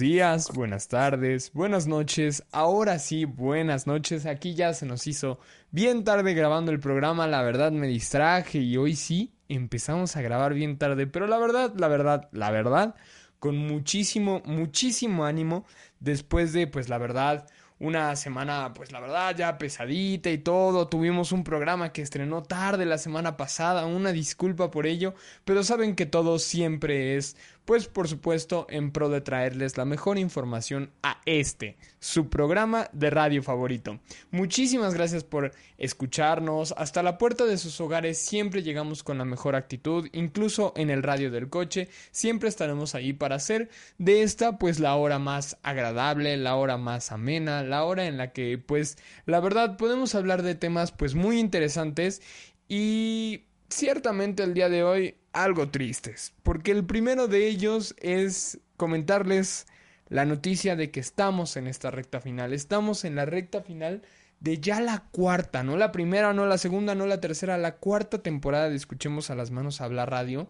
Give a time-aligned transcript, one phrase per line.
[0.00, 2.42] días, buenas tardes, buenas noches.
[2.52, 4.24] Ahora sí, buenas noches.
[4.24, 5.38] Aquí ya se nos hizo
[5.70, 7.26] bien tarde grabando el programa.
[7.26, 11.06] La verdad me distraje y hoy sí empezamos a grabar bien tarde.
[11.06, 12.94] Pero la verdad, la verdad, la verdad,
[13.38, 15.66] con muchísimo, muchísimo ánimo.
[16.00, 17.46] Después de, pues la verdad,
[17.80, 20.88] una semana, pues la verdad, ya pesadita y todo.
[20.88, 25.94] Tuvimos un programa que estrenó tarde la semana pasada, una disculpa por ello, pero saben
[25.94, 31.20] que todo siempre es pues por supuesto en pro de traerles la mejor información a
[31.26, 34.00] este, su programa de radio favorito.
[34.30, 39.54] Muchísimas gracias por escucharnos, hasta la puerta de sus hogares siempre llegamos con la mejor
[39.54, 44.80] actitud, incluso en el radio del coche, siempre estaremos ahí para hacer de esta pues
[44.80, 49.40] la hora más agradable, la hora más amena, la hora en la que pues la
[49.40, 52.22] verdad podemos hablar de temas pues muy interesantes.
[52.68, 59.66] Y ciertamente el día de hoy algo tristes, porque el primero de ellos es comentarles
[60.08, 64.02] la noticia de que estamos en esta recta final, estamos en la recta final
[64.40, 68.22] de ya la cuarta, no la primera, no la segunda, no la tercera, la cuarta
[68.22, 70.48] temporada de Escuchemos a las manos hablar radio.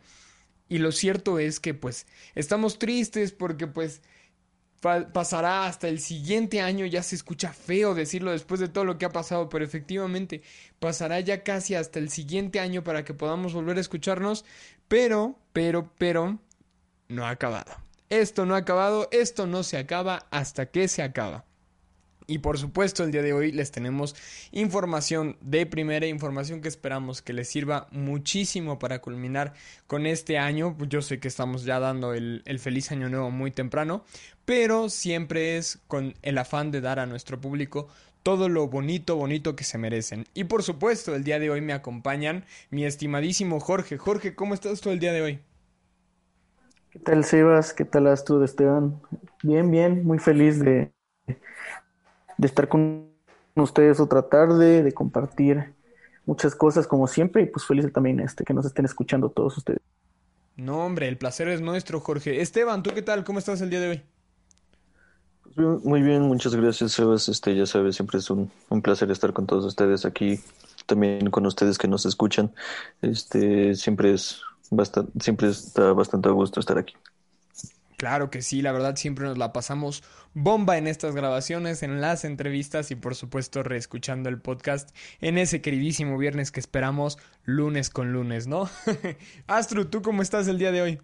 [0.68, 4.02] Y lo cierto es que pues estamos tristes porque pues
[4.80, 9.04] pasará hasta el siguiente año, ya se escucha feo decirlo después de todo lo que
[9.04, 10.42] ha pasado, pero efectivamente
[10.78, 14.44] pasará ya casi hasta el siguiente año para que podamos volver a escucharnos,
[14.88, 16.38] pero, pero, pero,
[17.08, 17.72] no ha acabado.
[18.08, 21.44] Esto no ha acabado, esto no se acaba hasta que se acaba.
[22.30, 24.14] Y por supuesto, el día de hoy les tenemos
[24.52, 29.52] información de primera, información que esperamos que les sirva muchísimo para culminar
[29.88, 30.76] con este año.
[30.88, 34.04] Yo sé que estamos ya dando el, el, feliz año nuevo muy temprano,
[34.44, 37.88] pero siempre es con el afán de dar a nuestro público
[38.22, 40.24] todo lo bonito, bonito que se merecen.
[40.32, 43.98] Y por supuesto, el día de hoy me acompañan mi estimadísimo Jorge.
[43.98, 45.40] Jorge, ¿cómo estás tú el día de hoy?
[46.90, 47.74] ¿Qué tal, Sebas?
[47.74, 49.02] ¿Qué tal tú, Esteban?
[49.42, 50.92] Bien, bien, muy feliz de
[52.40, 53.06] de estar con
[53.54, 55.74] ustedes otra tarde, de compartir
[56.24, 59.80] muchas cosas como siempre y pues feliz también este que nos estén escuchando todos ustedes.
[60.56, 62.40] No, hombre, el placer es nuestro, Jorge.
[62.40, 63.24] Esteban, ¿tú qué tal?
[63.24, 64.02] ¿Cómo estás el día de hoy?
[65.54, 67.28] Pues muy bien, muchas gracias, Sebas.
[67.28, 70.40] Este, ya sabes, siempre es un, un placer estar con todos ustedes aquí,
[70.86, 72.54] también con ustedes que nos escuchan.
[73.02, 74.40] Este, siempre es
[74.70, 76.94] bastante, siempre está bastante a gusto estar aquí.
[78.00, 80.02] Claro que sí, la verdad siempre nos la pasamos
[80.32, 85.60] bomba en estas grabaciones, en las entrevistas y por supuesto reescuchando el podcast en ese
[85.60, 88.70] queridísimo viernes que esperamos lunes con lunes, ¿no?
[89.46, 91.00] Astro, ¿tú cómo estás el día de hoy?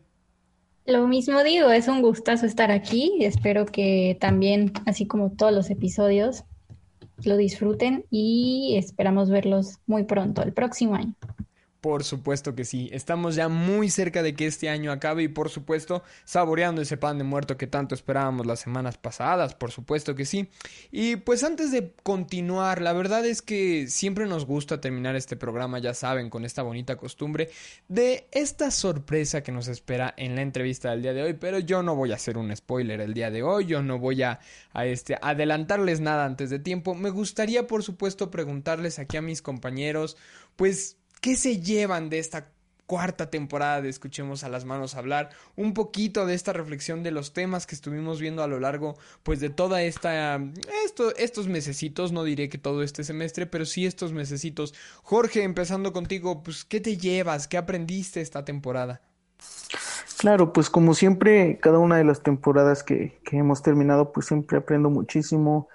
[0.87, 3.19] Lo mismo digo, es un gustazo estar aquí.
[3.21, 6.45] Espero que también, así como todos los episodios,
[7.25, 11.15] lo disfruten y esperamos verlos muy pronto, el próximo año.
[11.81, 15.51] Por supuesto que sí, estamos ya muy cerca de que este año acabe y por
[15.51, 20.25] supuesto saboreando ese pan de muerto que tanto esperábamos las semanas pasadas, por supuesto que
[20.25, 20.49] sí.
[20.91, 25.79] Y pues antes de continuar, la verdad es que siempre nos gusta terminar este programa,
[25.79, 27.51] ya saben, con esta bonita costumbre
[27.89, 31.83] de esta sorpresa que nos espera en la entrevista del día de hoy, pero yo
[31.83, 34.41] no voy a hacer un spoiler el día de hoy, yo no voy a,
[34.73, 36.95] a este, adelantarles nada antes de tiempo.
[36.95, 40.17] Me gustaría por supuesto preguntarles aquí a mis compañeros,
[40.57, 42.51] pues ¿Qué se llevan de esta
[42.87, 45.31] cuarta temporada de Escuchemos a las manos hablar?
[45.57, 49.41] Un poquito de esta reflexión de los temas que estuvimos viendo a lo largo, pues
[49.41, 50.41] de toda esta,
[50.85, 54.73] esto, estos mesecitos, no diré que todo este semestre, pero sí estos mesecitos.
[55.03, 57.49] Jorge, empezando contigo, pues, ¿qué te llevas?
[57.49, 59.01] ¿Qué aprendiste esta temporada?
[60.19, 64.59] Claro, pues como siempre, cada una de las temporadas que, que hemos terminado, pues siempre
[64.59, 65.67] aprendo muchísimo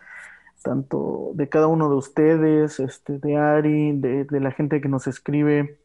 [0.62, 5.08] tanto de cada uno de ustedes, este, de Ari, de, de, la gente que nos
[5.08, 5.80] escribe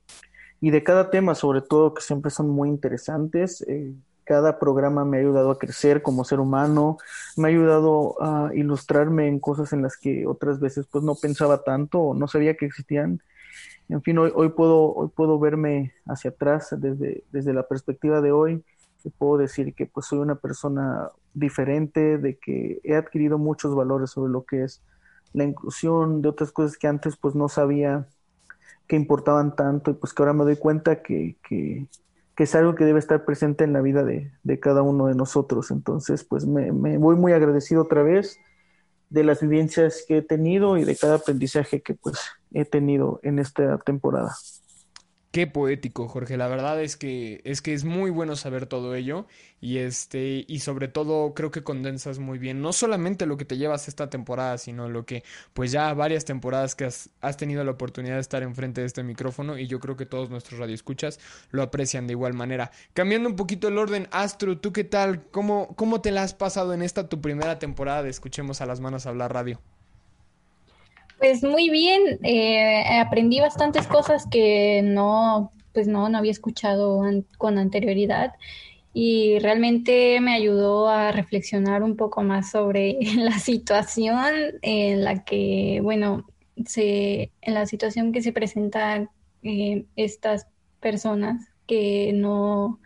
[0.60, 3.62] y de cada tema, sobre todo, que siempre son muy interesantes.
[3.69, 3.94] Eh,
[4.25, 6.98] cada programa me ha ayudado a crecer como ser humano,
[7.37, 11.62] me ha ayudado a ilustrarme en cosas en las que otras veces pues no pensaba
[11.62, 13.20] tanto o no sabía que existían.
[13.88, 18.32] En fin, hoy, hoy, puedo, hoy puedo verme hacia atrás desde, desde la perspectiva de
[18.32, 18.64] hoy
[19.11, 24.32] puedo decir que pues soy una persona diferente, de que he adquirido muchos valores sobre
[24.32, 24.82] lo que es
[25.32, 28.06] la inclusión, de otras cosas que antes pues no sabía
[28.87, 31.87] que importaban tanto y pues que ahora me doy cuenta que, que,
[32.37, 35.70] es algo que debe estar presente en la vida de, de cada uno de nosotros.
[35.70, 38.38] Entonces pues me, me, voy muy agradecido otra vez
[39.11, 42.19] de las vivencias que he tenido y de cada aprendizaje que pues
[42.52, 44.35] he tenido en esta temporada.
[45.37, 46.38] Qué poético, Jorge.
[46.38, 49.27] La verdad es que es que es muy bueno saber todo ello
[49.61, 53.59] y este y sobre todo creo que condensas muy bien no solamente lo que te
[53.59, 57.73] llevas esta temporada, sino lo que pues ya varias temporadas que has, has tenido la
[57.73, 61.62] oportunidad de estar enfrente de este micrófono y yo creo que todos nuestros radioescuchas lo
[61.62, 62.71] aprecian de igual manera.
[62.94, 65.27] Cambiando un poquito el orden, Astro, ¿tú qué tal?
[65.33, 68.81] ¿Cómo cómo te la has pasado en esta tu primera temporada de Escuchemos a las
[68.81, 69.61] manos hablar radio?
[71.18, 77.02] Pues muy bien, eh, aprendí bastantes cosas que no, pues no, no había escuchado
[77.38, 78.34] con anterioridad
[78.92, 85.80] y realmente me ayudó a reflexionar un poco más sobre la situación en la que,
[85.82, 86.26] bueno,
[86.64, 89.10] se, en la situación que se presentan
[89.42, 90.46] eh, estas
[90.80, 92.80] personas que no,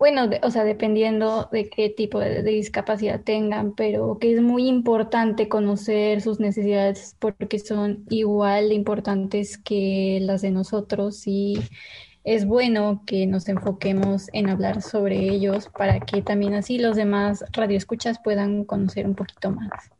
[0.00, 5.46] bueno, o sea, dependiendo de qué tipo de, discapacidad tengan, pero que es muy importante
[5.50, 11.60] conocer sus necesidades porque son igual de importantes que las de nosotros y
[12.24, 17.44] es bueno que nos enfoquemos en hablar sobre ellos para que también así los demás
[17.52, 19.90] radioescuchas puedan conocer un poquito más.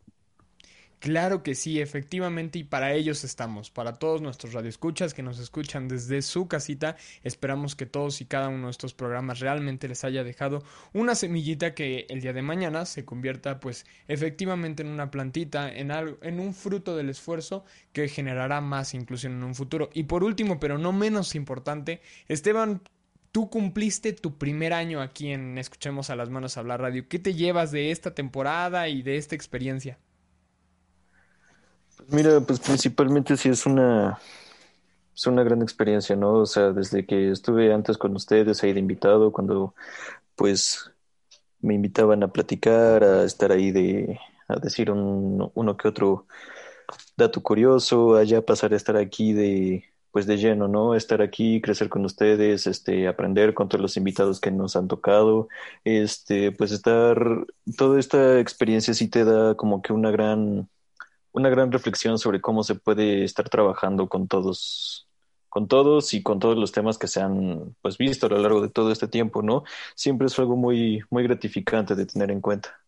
[1.00, 5.88] Claro que sí, efectivamente, y para ellos estamos, para todos nuestros radioescuchas que nos escuchan
[5.88, 6.96] desde su casita.
[7.22, 10.62] Esperamos que todos y cada uno de estos programas realmente les haya dejado
[10.92, 15.90] una semillita que el día de mañana se convierta, pues, efectivamente en una plantita, en
[15.90, 17.64] algo, en un fruto del esfuerzo
[17.94, 19.88] que generará más inclusión en un futuro.
[19.94, 22.82] Y por último, pero no menos importante, Esteban,
[23.32, 27.06] Tú cumpliste tu primer año aquí en Escuchemos a las Manos Hablar Radio.
[27.08, 29.98] ¿Qué te llevas de esta temporada y de esta experiencia?
[32.08, 34.18] Mira, pues principalmente sí es una,
[35.14, 36.34] es una gran experiencia, ¿no?
[36.34, 39.74] O sea, desde que estuve antes con ustedes ahí de invitado, cuando
[40.36, 40.92] pues
[41.60, 44.18] me invitaban a platicar, a estar ahí de,
[44.48, 46.26] a decir un, uno que otro
[47.16, 50.94] dato curioso, allá pasar a estar aquí de, pues de lleno, ¿no?
[50.94, 55.48] Estar aquí, crecer con ustedes, este, aprender con todos los invitados que nos han tocado,
[55.84, 60.68] este, pues estar, toda esta experiencia sí te da como que una gran
[61.32, 65.06] una gran reflexión sobre cómo se puede estar trabajando con todos
[65.48, 68.62] con todos y con todos los temas que se han pues visto a lo largo
[68.62, 69.64] de todo este tiempo, ¿no?
[69.96, 72.80] Siempre es algo muy muy gratificante de tener en cuenta.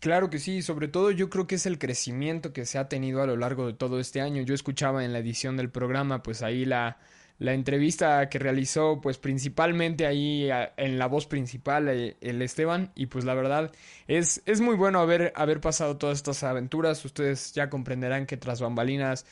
[0.00, 3.22] Claro que sí, sobre todo yo creo que es el crecimiento que se ha tenido
[3.22, 4.42] a lo largo de todo este año.
[4.42, 6.98] Yo escuchaba en la edición del programa, pues ahí la,
[7.38, 13.06] la entrevista que realizó pues principalmente ahí en la voz principal eh, el Esteban y
[13.06, 13.72] pues la verdad
[14.06, 17.04] es, es muy bueno haber, haber pasado todas estas aventuras.
[17.04, 19.26] Ustedes ya comprenderán que tras bambalinas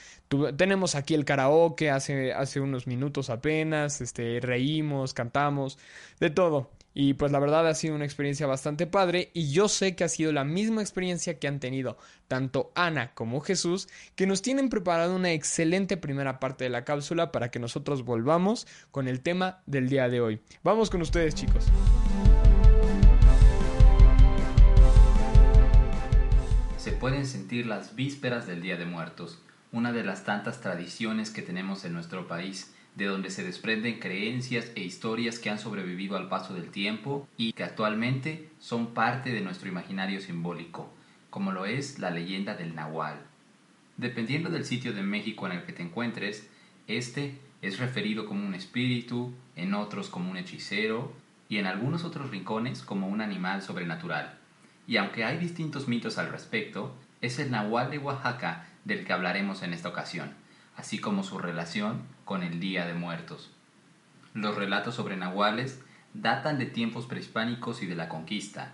[0.56, 5.78] tenemos aquí el karaoke hace, hace unos minutos apenas este reímos cantamos
[6.20, 9.96] de todo y pues la verdad ha sido una experiencia bastante padre y yo sé
[9.96, 11.98] que ha sido la misma experiencia que han tenido
[12.28, 17.32] tanto Ana como Jesús, que nos tienen preparado una excelente primera parte de la cápsula
[17.32, 20.40] para que nosotros volvamos con el tema del día de hoy.
[20.62, 21.66] Vamos con ustedes chicos.
[26.78, 29.40] Se pueden sentir las vísperas del Día de Muertos,
[29.72, 34.70] una de las tantas tradiciones que tenemos en nuestro país de donde se desprenden creencias
[34.76, 39.40] e historias que han sobrevivido al paso del tiempo y que actualmente son parte de
[39.40, 40.92] nuestro imaginario simbólico,
[41.30, 43.20] como lo es la leyenda del Nahual.
[43.96, 46.48] Dependiendo del sitio de México en el que te encuentres,
[46.86, 51.12] este es referido como un espíritu, en otros como un hechicero
[51.48, 54.38] y en algunos otros rincones como un animal sobrenatural.
[54.86, 59.62] Y aunque hay distintos mitos al respecto, es el Nahual de Oaxaca del que hablaremos
[59.62, 60.34] en esta ocasión,
[60.76, 63.50] así como su relación con el Día de Muertos.
[64.32, 65.82] Los relatos sobre nahuales
[66.14, 68.72] datan de tiempos prehispánicos y de la conquista.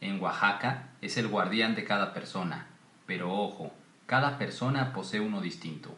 [0.00, 2.66] En Oaxaca es el guardián de cada persona,
[3.06, 3.72] pero ojo,
[4.06, 5.96] cada persona posee uno distinto.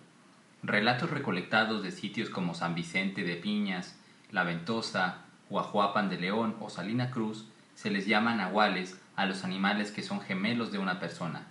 [0.63, 3.99] Relatos recolectados de sitios como San Vicente de Piñas,
[4.31, 5.19] La Ventosa,
[5.51, 10.21] Huajuapan de León o Salina Cruz se les llama nahuales a los animales que son
[10.21, 11.47] gemelos de una persona.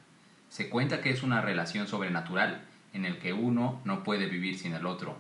[0.50, 2.62] Se cuenta que es una relación sobrenatural
[2.94, 5.18] en el que uno no puede vivir sin el otro,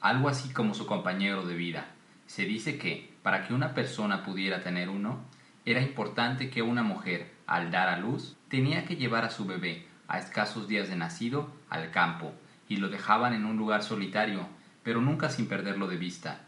[0.00, 1.86] algo así como su compañero de vida.
[2.26, 5.24] Se dice que, para que una persona pudiera tener uno,
[5.64, 9.86] era importante que una mujer, al dar a luz, tenía que llevar a su bebé,
[10.06, 12.32] a escasos días de nacido, al campo,
[12.68, 14.46] y lo dejaban en un lugar solitario,
[14.82, 16.42] pero nunca sin perderlo de vista.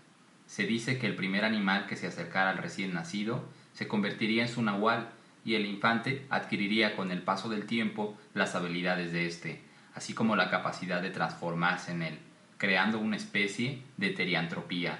[0.46, 4.48] Se dice que el primer animal que se acercara al recién nacido se convertiría en
[4.48, 5.10] su nahual,
[5.44, 9.64] y el infante adquiriría con el paso del tiempo las habilidades de éste,
[9.94, 12.18] así como la capacidad de transformarse en él
[12.60, 14.98] creando una especie de teriantropía.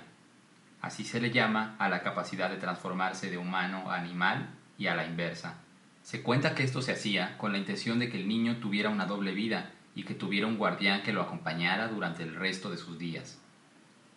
[0.80, 4.48] Así se le llama a la capacidad de transformarse de humano a animal
[4.78, 5.58] y a la inversa.
[6.02, 9.04] Se cuenta que esto se hacía con la intención de que el niño tuviera una
[9.04, 12.98] doble vida y que tuviera un guardián que lo acompañara durante el resto de sus
[12.98, 13.38] días.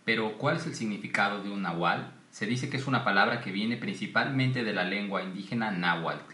[0.05, 2.13] Pero, ¿cuál es el significado de un nahual?
[2.31, 6.33] Se dice que es una palabra que viene principalmente de la lengua indígena náhuatl,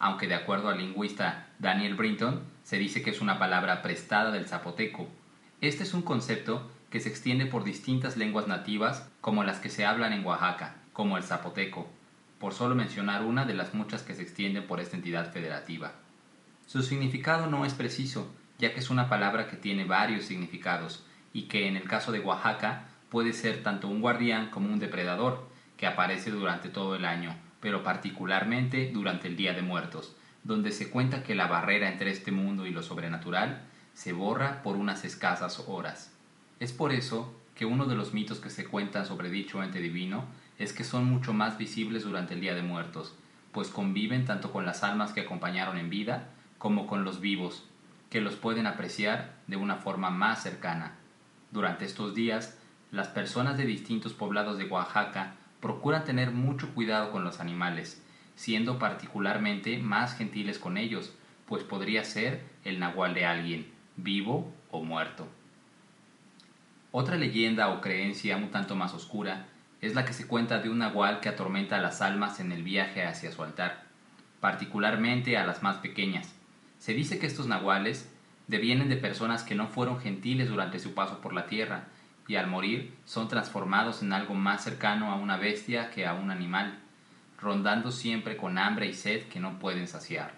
[0.00, 4.48] aunque de acuerdo al lingüista Daniel Brinton, se dice que es una palabra prestada del
[4.48, 5.08] zapoteco.
[5.60, 9.84] Este es un concepto que se extiende por distintas lenguas nativas como las que se
[9.84, 11.88] hablan en Oaxaca, como el zapoteco,
[12.38, 15.94] por solo mencionar una de las muchas que se extienden por esta entidad federativa.
[16.66, 21.42] Su significado no es preciso, ya que es una palabra que tiene varios significados y
[21.42, 25.88] que en el caso de Oaxaca puede ser tanto un guardián como un depredador, que
[25.88, 31.24] aparece durante todo el año, pero particularmente durante el Día de Muertos, donde se cuenta
[31.24, 33.64] que la barrera entre este mundo y lo sobrenatural
[33.98, 36.12] se borra por unas escasas horas.
[36.60, 40.24] Es por eso que uno de los mitos que se cuentan sobre dicho ente divino
[40.56, 43.16] es que son mucho más visibles durante el Día de Muertos,
[43.50, 46.28] pues conviven tanto con las almas que acompañaron en vida
[46.58, 47.64] como con los vivos,
[48.08, 50.92] que los pueden apreciar de una forma más cercana.
[51.50, 52.56] Durante estos días,
[52.92, 58.00] las personas de distintos poblados de Oaxaca procuran tener mucho cuidado con los animales,
[58.36, 61.14] siendo particularmente más gentiles con ellos,
[61.46, 65.26] pues podría ser el nahual de alguien, vivo o muerto.
[66.92, 69.46] Otra leyenda o creencia un tanto más oscura
[69.80, 72.62] es la que se cuenta de un nahual que atormenta a las almas en el
[72.62, 73.84] viaje hacia su altar,
[74.40, 76.34] particularmente a las más pequeñas.
[76.78, 78.10] Se dice que estos nahuales
[78.46, 81.88] devienen de personas que no fueron gentiles durante su paso por la tierra,
[82.26, 86.30] y al morir son transformados en algo más cercano a una bestia que a un
[86.30, 86.78] animal,
[87.40, 90.34] rondando siempre con hambre y sed que no pueden saciar.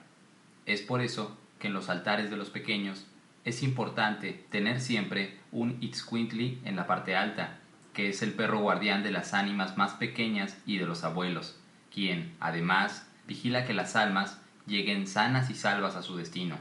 [0.67, 3.07] Es por eso que en los altares de los pequeños
[3.45, 7.59] es importante tener siempre un Itzcuintli en la parte alta,
[7.95, 11.59] que es el perro guardián de las ánimas más pequeñas y de los abuelos,
[11.93, 16.57] quien, además, vigila que las almas lleguen sanas y salvas a su destino.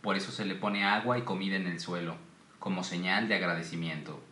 [0.00, 2.16] Por eso se le pone agua y comida en el suelo,
[2.58, 4.22] como señal de agradecimiento.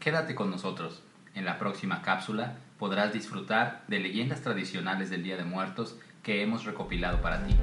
[0.00, 1.02] Quédate con nosotros.
[1.34, 6.64] En la próxima cápsula podrás disfrutar de leyendas tradicionales del Día de Muertos que hemos
[6.64, 7.54] recopilado para ti.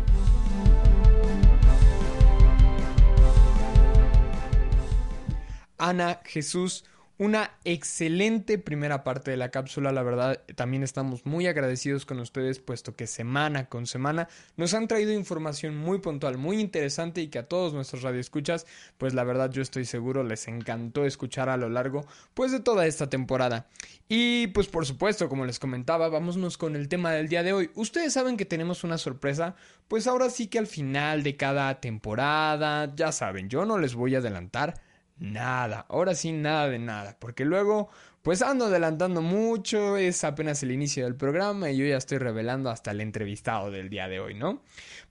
[5.78, 6.86] Ana, Jesús,
[7.18, 12.60] una excelente primera parte de la cápsula, la verdad también estamos muy agradecidos con ustedes
[12.60, 14.28] puesto que semana con semana
[14.58, 18.66] nos han traído información muy puntual, muy interesante y que a todos nuestros radioescuchas,
[18.98, 22.86] pues la verdad yo estoy seguro les encantó escuchar a lo largo pues de toda
[22.86, 23.68] esta temporada.
[24.10, 27.72] Y pues por supuesto, como les comentaba, vámonos con el tema del día de hoy.
[27.76, 29.56] Ustedes saben que tenemos una sorpresa,
[29.88, 34.16] pues ahora sí que al final de cada temporada, ya saben, yo no les voy
[34.16, 34.85] a adelantar
[35.18, 37.90] nada, ahora sí nada de nada, porque luego
[38.22, 42.72] pues ando adelantando mucho, es apenas el inicio del programa y yo ya estoy revelando
[42.72, 44.64] hasta el entrevistado del día de hoy, ¿no?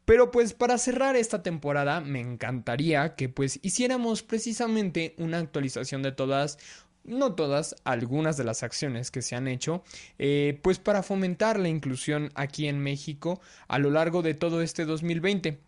[0.05, 6.11] Pero pues para cerrar esta temporada me encantaría que pues hiciéramos precisamente una actualización de
[6.11, 6.59] todas
[7.05, 9.85] no todas, algunas de las acciones que se han hecho,
[10.19, 14.87] eh, pues para fomentar la inclusión aquí en México a lo largo de todo este
[14.87, 15.59] 2020.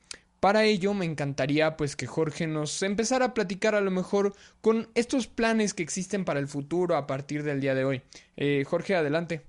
[0.40, 4.88] Para ello me encantaría pues que Jorge nos empezara a platicar a lo mejor con
[4.94, 8.02] estos planes que existen para el futuro a partir del día de hoy.
[8.36, 9.42] Eh, Jorge, adelante.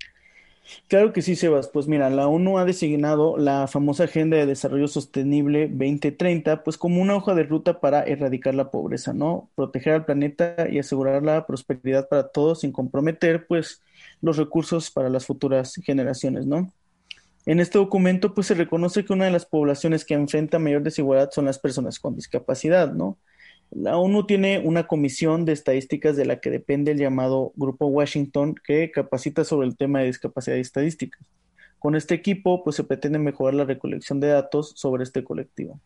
[0.88, 1.70] Claro que sí, Sebas.
[1.70, 7.01] Pues mira, la ONU ha designado la famosa Agenda de Desarrollo Sostenible 2030 pues como
[7.01, 9.50] una hoja de ruta para erradicar la pobreza, ¿no?
[9.56, 13.82] Proteger al planeta y asegurar la prosperidad para todos sin comprometer pues
[14.22, 16.72] los recursos para las futuras generaciones, ¿no?
[17.47, 21.29] En este documento, pues se reconoce que una de las poblaciones que enfrenta mayor desigualdad
[21.31, 23.17] son las personas con discapacidad, ¿no?
[23.71, 28.53] La ONU tiene una comisión de estadísticas de la que depende el llamado Grupo Washington
[28.65, 31.21] que capacita sobre el tema de discapacidad y estadísticas.
[31.79, 35.79] Con este equipo, pues se pretende mejorar la recolección de datos sobre este colectivo.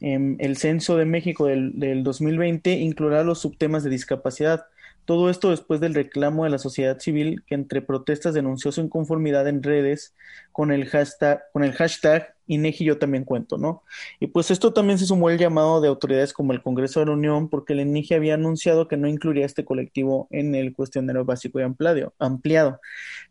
[0.00, 4.66] Em, el Censo de México del, del 2020 incluirá los subtemas de discapacidad,
[5.06, 9.48] todo esto después del reclamo de la sociedad civil que entre protestas denunció su inconformidad
[9.48, 10.14] en redes
[10.52, 13.82] con el hashtag, con el hashtag INEGI yo también cuento, ¿no?
[14.20, 17.12] Y pues esto también se sumó el llamado de autoridades como el Congreso de la
[17.12, 21.60] Unión porque el INEGI había anunciado que no incluiría este colectivo en el cuestionario básico
[21.60, 22.14] y ampliado.
[22.18, 22.80] ampliado.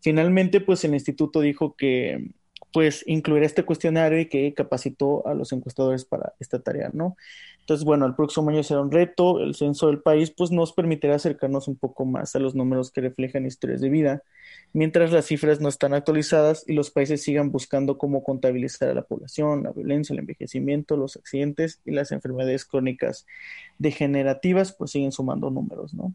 [0.02, 2.32] Finalmente, pues el instituto dijo que
[2.74, 7.16] pues incluir este cuestionario y que capacitó a los encuestadores para esta tarea, ¿no?
[7.66, 11.16] Entonces, bueno, el próximo año será un reto, el censo del país pues nos permitirá
[11.16, 14.22] acercarnos un poco más a los números que reflejan historias de vida,
[14.72, 19.02] mientras las cifras no están actualizadas y los países sigan buscando cómo contabilizar a la
[19.02, 23.26] población, la violencia, el envejecimiento, los accidentes y las enfermedades crónicas
[23.80, 26.14] degenerativas, pues siguen sumando números, ¿no?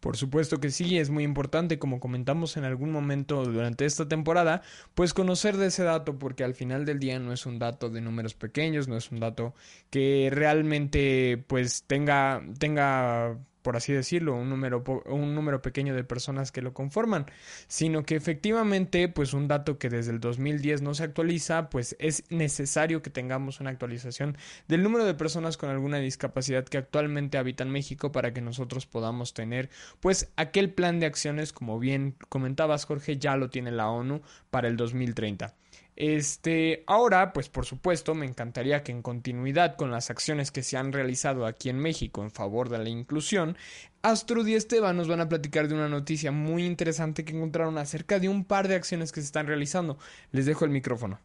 [0.00, 4.62] Por supuesto que sí, es muy importante, como comentamos en algún momento durante esta temporada,
[4.94, 8.00] pues conocer de ese dato, porque al final del día no es un dato de
[8.00, 9.54] números pequeños, no es un dato
[9.90, 16.52] que realmente pues tenga, tenga por así decirlo, un número, un número pequeño de personas
[16.52, 17.26] que lo conforman,
[17.66, 22.24] sino que efectivamente, pues un dato que desde el 2010 no se actualiza, pues es
[22.30, 24.36] necesario que tengamos una actualización
[24.68, 29.34] del número de personas con alguna discapacidad que actualmente habitan México para que nosotros podamos
[29.34, 34.22] tener, pues aquel plan de acciones, como bien comentabas Jorge, ya lo tiene la ONU
[34.50, 35.54] para el 2030.
[36.00, 40.76] Este, ahora, pues por supuesto, me encantaría que en continuidad con las acciones que se
[40.76, 43.56] han realizado aquí en México en favor de la inclusión,
[44.02, 48.20] Astrud y Esteban nos van a platicar de una noticia muy interesante que encontraron acerca
[48.20, 49.98] de un par de acciones que se están realizando.
[50.30, 51.18] Les dejo el micrófono.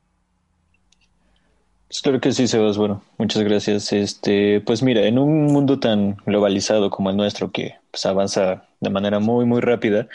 [1.94, 2.76] Pues claro que sí, Sebas.
[2.76, 3.94] Bueno, muchas gracias.
[3.94, 8.90] Este, pues mira, en un mundo tan globalizado como el nuestro, que pues, avanza de
[8.90, 10.08] manera muy, muy rápida,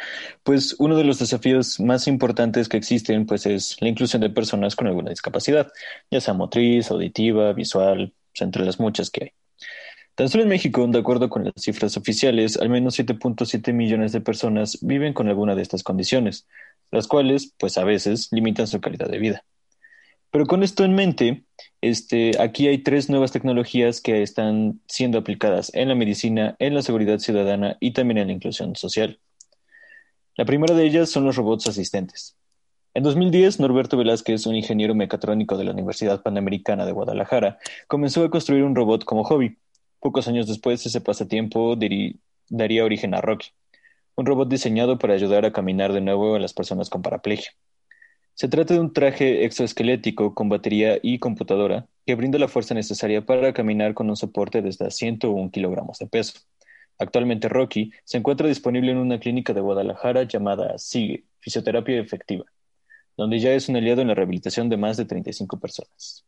[0.43, 4.75] pues uno de los desafíos más importantes que existen, pues es la inclusión de personas
[4.75, 5.71] con alguna discapacidad,
[6.11, 9.33] ya sea motriz, auditiva, visual, pues, entre las muchas que hay.
[10.17, 14.21] Tan solo en México, de acuerdo con las cifras oficiales, al menos 7.7 millones de
[14.21, 16.49] personas viven con alguna de estas condiciones,
[16.91, 19.45] las cuales, pues a veces, limitan su calidad de vida.
[20.31, 21.45] Pero con esto en mente,
[21.81, 26.83] este, aquí hay tres nuevas tecnologías que están siendo aplicadas en la medicina, en la
[26.83, 29.21] seguridad ciudadana y también en la inclusión social.
[30.37, 32.37] La primera de ellas son los robots asistentes.
[32.95, 38.31] En 2010, Norberto Velázquez, un ingeniero mecatrónico de la Universidad Panamericana de Guadalajara, comenzó a
[38.31, 39.57] construir un robot como hobby.
[40.01, 41.77] Pocos años después, ese pasatiempo
[42.49, 43.49] daría origen a Rocky,
[44.17, 47.53] un robot diseñado para ayudar a caminar de nuevo a las personas con paraplegia.
[48.39, 53.27] Se trata de un traje exoesquelético con batería y computadora que brinda la fuerza necesaria
[53.27, 56.39] para caminar con un soporte desde 101 kilogramos de peso.
[57.01, 62.45] Actualmente Rocky se encuentra disponible en una clínica de Guadalajara llamada SIGE, Fisioterapia Efectiva,
[63.17, 66.25] donde ya es un aliado en la rehabilitación de más de 35 personas.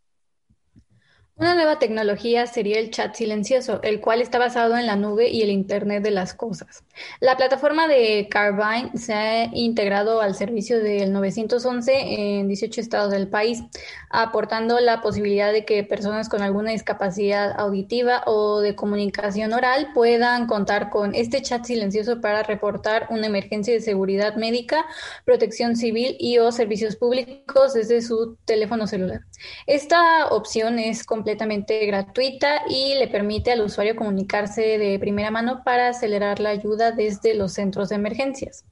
[1.41, 5.41] Una nueva tecnología sería el chat silencioso, el cual está basado en la nube y
[5.41, 6.85] el Internet de las cosas.
[7.19, 11.93] La plataforma de Carbine se ha integrado al servicio del 911
[12.41, 13.63] en 18 estados del país,
[14.11, 20.47] aportando la posibilidad de que personas con alguna discapacidad auditiva o de comunicación oral puedan
[20.47, 24.85] contar con este chat silencioso para reportar una emergencia de seguridad médica,
[25.25, 29.23] protección civil y o servicios públicos desde su teléfono celular.
[29.67, 35.89] Esta opción es completamente gratuita y le permite al usuario comunicarse de primera mano para
[35.89, 38.65] acelerar la ayuda desde los centros de emergencias.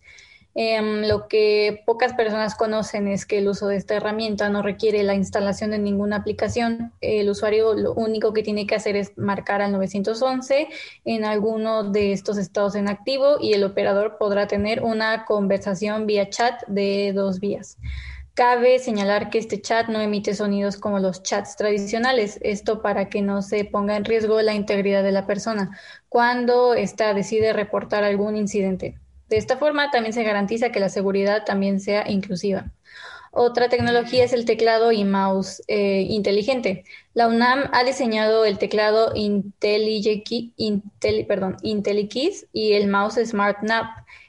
[0.61, 5.05] Em, lo que pocas personas conocen es que el uso de esta herramienta no requiere
[5.05, 6.93] la instalación de ninguna aplicación.
[7.01, 10.67] El usuario lo único que tiene que hacer es marcar al 911
[11.05, 16.29] en alguno de estos estados en activo y el operador podrá tener una conversación vía
[16.29, 17.79] chat de dos vías.
[18.39, 23.21] Cabe señalar que este chat no emite sonidos como los chats tradicionales, esto para que
[23.21, 25.77] no se ponga en riesgo la integridad de la persona
[26.09, 28.97] cuando ésta decide reportar algún incidente.
[29.29, 32.71] De esta forma también se garantiza que la seguridad también sea inclusiva.
[33.33, 36.85] Otra tecnología es el teclado y mouse eh, inteligente.
[37.15, 40.47] La UNAM ha diseñado el teclado IntelliKeys
[42.53, 43.87] y el mouse SmartNav.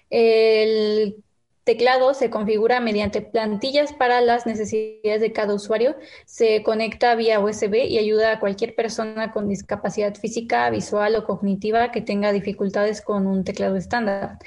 [0.09, 1.23] El
[1.69, 7.85] teclado se configura mediante plantillas para las necesidades de cada usuario, se conecta vía USB
[7.87, 13.27] y ayuda a cualquier persona con discapacidad física, visual o cognitiva que tenga dificultades con
[13.27, 14.39] un teclado estándar.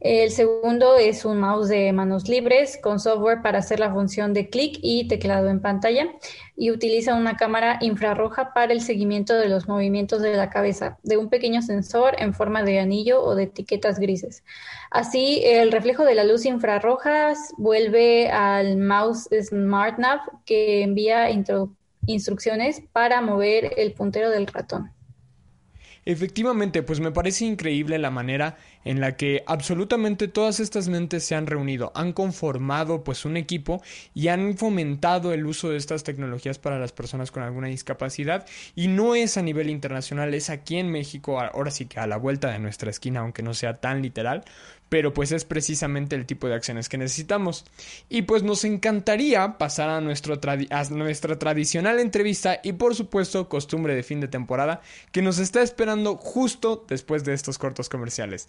[0.00, 4.48] El segundo es un mouse de manos libres con software para hacer la función de
[4.48, 6.08] clic y teclado en pantalla
[6.56, 11.18] y utiliza una cámara infrarroja para el seguimiento de los movimientos de la cabeza de
[11.18, 14.42] un pequeño sensor en forma de anillo o de etiquetas grises.
[14.90, 21.28] Así, el reflejo de la luz infrarroja vuelve al mouse SmartNav que envía
[22.06, 24.92] instrucciones para mover el puntero del ratón.
[26.10, 31.36] Efectivamente, pues me parece increíble la manera en la que absolutamente todas estas mentes se
[31.36, 33.80] han reunido, han conformado pues un equipo
[34.12, 38.44] y han fomentado el uso de estas tecnologías para las personas con alguna discapacidad.
[38.74, 42.16] Y no es a nivel internacional, es aquí en México, ahora sí que a la
[42.16, 44.42] vuelta de nuestra esquina, aunque no sea tan literal,
[44.90, 47.64] pero pues es precisamente el tipo de acciones que necesitamos.
[48.10, 54.20] Y pues nos encantaría pasar a, nuestra tradicional entrevista y por supuesto costumbre de fin
[54.20, 58.48] de temporada que nos está esperando justo después de estos cortos comerciales.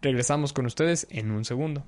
[0.00, 1.84] Regresamos con ustedes en un segundo.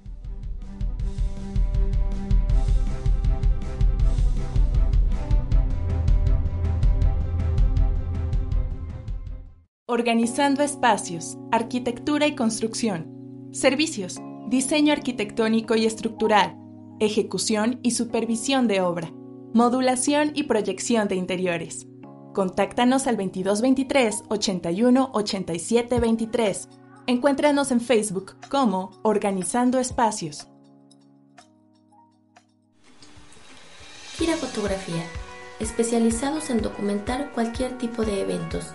[9.86, 13.23] Organizando espacios, arquitectura y construcción
[13.54, 14.16] Servicios,
[14.48, 16.56] diseño arquitectónico y estructural,
[16.98, 19.12] ejecución y supervisión de obra,
[19.52, 21.86] modulación y proyección de interiores.
[22.34, 26.68] Contáctanos al 2223 81 87 23
[27.06, 30.48] Encuéntranos en Facebook como Organizando Espacios.
[34.16, 35.04] Gira Fotografía,
[35.60, 38.72] especializados en documentar cualquier tipo de eventos,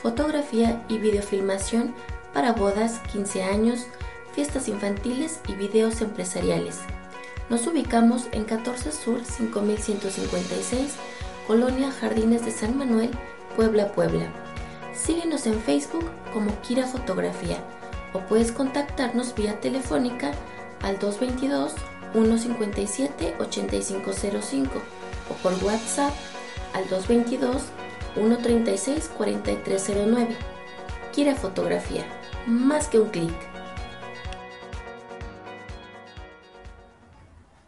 [0.00, 1.94] fotografía y videofilmación
[2.32, 3.86] para bodas, 15 años,
[4.34, 6.80] fiestas infantiles y videos empresariales.
[7.48, 10.94] Nos ubicamos en 14 Sur 5156,
[11.46, 13.10] Colonia Jardines de San Manuel,
[13.56, 14.26] Puebla, Puebla.
[14.94, 17.58] Síguenos en Facebook como Kira Fotografía
[18.12, 20.32] o puedes contactarnos vía telefónica
[20.82, 21.74] al 222
[22.12, 24.70] 157 8505
[25.30, 26.12] o por WhatsApp
[26.72, 27.62] al 222
[28.14, 30.36] 136 4309.
[31.12, 32.04] Kira Fotografía,
[32.46, 33.53] más que un clic.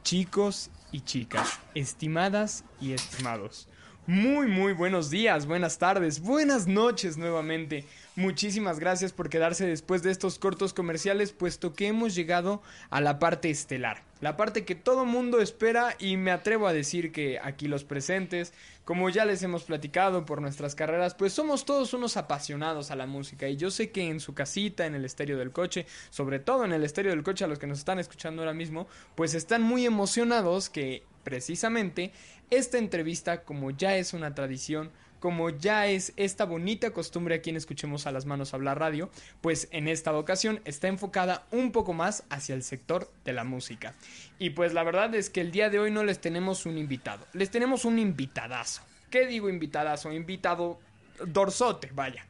[0.07, 3.67] Chicos y chicas, estimadas y estimados.
[4.07, 7.85] Muy, muy buenos días, buenas tardes, buenas noches nuevamente.
[8.15, 13.19] Muchísimas gracias por quedarse después de estos cortos comerciales, puesto que hemos llegado a la
[13.19, 14.06] parte estelar.
[14.21, 18.55] La parte que todo mundo espera y me atrevo a decir que aquí los presentes,
[18.87, 23.07] como ya les hemos platicado por nuestras carreras, pues somos todos unos apasionados a la
[23.07, 23.47] música.
[23.47, 26.73] Y yo sé que en su casita, en el estéreo del coche, sobre todo en
[26.73, 29.85] el estéreo del coche a los que nos están escuchando ahora mismo, pues están muy
[29.85, 32.13] emocionados que precisamente
[32.49, 37.57] esta entrevista, como ya es una tradición, como ya es esta bonita costumbre aquí en
[37.57, 42.25] Escuchemos a las Manos Hablar Radio, pues en esta ocasión está enfocada un poco más
[42.31, 43.95] hacia el sector de la música.
[44.39, 47.27] Y pues la verdad es que el día de hoy no les tenemos un invitado,
[47.33, 48.83] les tenemos un invitadazo.
[49.11, 50.13] ¿Qué digo invitadazo?
[50.13, 50.79] Invitado
[51.25, 52.27] dorsote, vaya.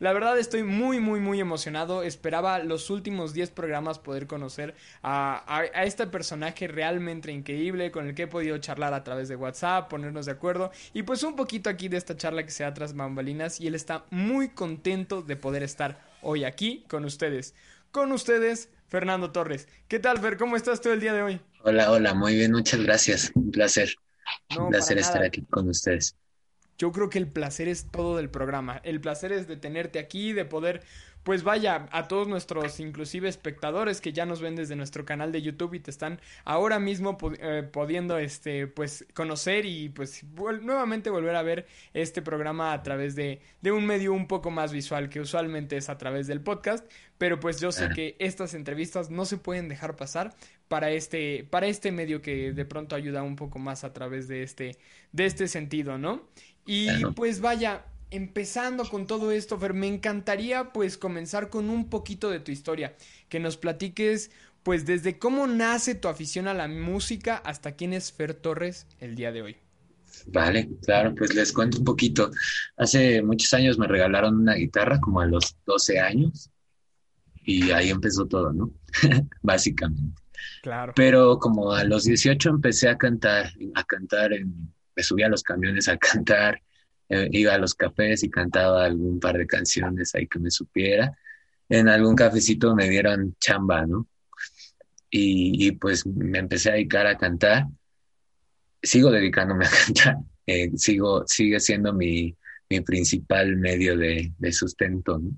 [0.00, 2.04] La verdad estoy muy, muy, muy emocionado.
[2.04, 8.14] Esperaba los últimos 10 programas poder conocer a, a, este personaje realmente increíble con el
[8.14, 11.68] que he podido charlar a través de WhatsApp, ponernos de acuerdo y pues un poquito
[11.68, 15.36] aquí de esta charla que se da tras bambalinas y él está muy contento de
[15.36, 17.54] poder estar hoy aquí con ustedes.
[17.90, 19.66] Con ustedes, Fernando Torres.
[19.88, 20.36] ¿Qué tal, Fer?
[20.36, 21.40] ¿Cómo estás todo el día de hoy?
[21.64, 23.32] Hola, hola, muy bien, muchas gracias.
[23.34, 23.94] Un placer.
[24.56, 26.14] un placer estar aquí con ustedes
[26.78, 28.80] yo creo que el placer es todo del programa.
[28.84, 30.82] El placer es de tenerte aquí, de poder,
[31.24, 35.42] pues vaya, a todos nuestros inclusive espectadores que ya nos ven desde nuestro canal de
[35.42, 40.24] YouTube y te están ahora mismo eh, pudiendo, este, pues conocer y pues
[40.62, 44.72] nuevamente volver a ver este programa a través de, de un medio un poco más
[44.72, 46.88] visual que usualmente es a través del podcast.
[47.18, 50.36] Pero pues yo sé que estas entrevistas no se pueden dejar pasar
[50.68, 54.44] para este, para este medio que de pronto ayuda un poco más a través de
[54.44, 54.78] este,
[55.10, 56.28] de este sentido, ¿no?
[56.70, 62.28] Y pues vaya, empezando con todo esto, Fer, me encantaría pues comenzar con un poquito
[62.28, 62.94] de tu historia,
[63.30, 64.30] que nos platiques
[64.62, 69.14] pues desde cómo nace tu afición a la música hasta quién es Fer Torres el
[69.14, 69.56] día de hoy.
[70.26, 72.30] Vale, claro, pues les cuento un poquito.
[72.76, 76.50] Hace muchos años me regalaron una guitarra, como a los 12 años,
[77.46, 78.70] y ahí empezó todo, ¿no?
[79.40, 80.20] Básicamente.
[80.62, 80.92] Claro.
[80.94, 85.44] Pero como a los 18 empecé a cantar, a cantar en me subía a los
[85.44, 86.60] camiones a cantar,
[87.08, 91.16] eh, iba a los cafés y cantaba algún par de canciones ahí que me supiera.
[91.68, 94.08] En algún cafecito me dieron chamba, ¿no?
[95.10, 97.66] Y, pues me empecé a dedicar a cantar.
[98.82, 100.16] Sigo dedicándome a cantar.
[100.46, 102.36] Eh, sigo, sigue siendo mi,
[102.84, 105.30] principal medio de, sustento, ¿no?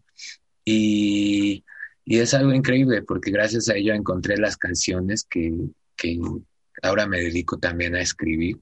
[0.64, 1.64] Y,
[2.06, 5.52] es algo increíble porque gracias a ello encontré las canciones que,
[5.96, 6.18] que
[6.82, 8.56] ahora me dedico también a escribir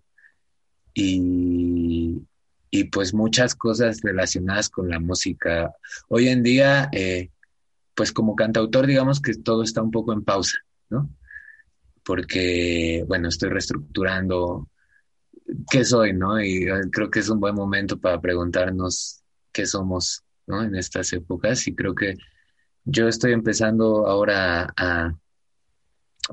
[1.00, 2.26] y,
[2.70, 5.72] y pues muchas cosas relacionadas con la música.
[6.08, 7.30] Hoy en día, eh,
[7.94, 10.58] pues como cantautor, digamos que todo está un poco en pausa,
[10.90, 11.08] ¿no?
[12.04, 14.68] Porque, bueno, estoy reestructurando
[15.70, 16.40] qué soy, ¿no?
[16.40, 20.64] Y eh, creo que es un buen momento para preguntarnos qué somos, ¿no?
[20.64, 21.66] En estas épocas.
[21.68, 22.16] Y creo que
[22.84, 25.14] yo estoy empezando ahora a,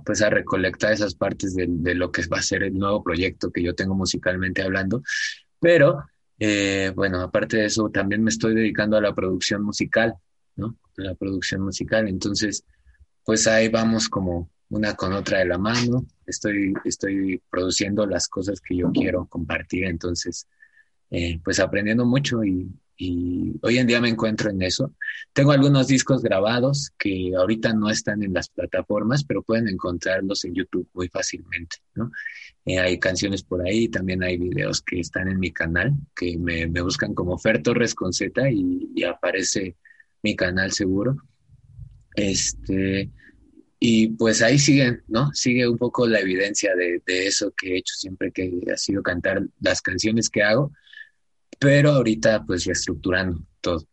[0.03, 3.63] pues a recolectar esas partes de, lo que va a ser el nuevo proyecto que
[3.63, 5.01] yo tengo musicalmente hablando.
[5.59, 6.03] Pero,
[6.39, 10.15] eh, bueno, aparte de eso, también me estoy dedicando a la producción musical,
[10.55, 10.75] ¿no?
[10.97, 12.07] La producción musical.
[12.07, 12.65] Entonces,
[13.23, 16.05] pues ahí vamos como una con otra de la mano.
[16.25, 19.85] Estoy, estoy produciendo las cosas que yo quiero compartir.
[19.85, 20.47] Entonces,
[21.09, 24.93] eh, pues aprendiendo mucho y, y hoy en día me encuentro en eso.
[25.33, 30.53] Tengo algunos discos grabados que ahorita no están en las plataformas, pero pueden encontrarlos en
[30.53, 32.11] YouTube muy fácilmente, ¿no?
[32.65, 36.65] Eh, hay canciones por ahí, también hay videos que están en mi canal, que me,
[36.81, 39.75] buscan como Fer Torres con Z y, aparece
[40.23, 41.17] mi canal seguro.
[42.15, 43.11] Este,
[43.77, 45.31] y pues ahí siguen, ¿no?
[45.33, 49.03] Sigue un poco la evidencia de, de eso que he hecho siempre que ha sido
[49.03, 50.71] cantar las canciones que hago
[51.59, 53.85] pero ahorita pues reestructurando todo,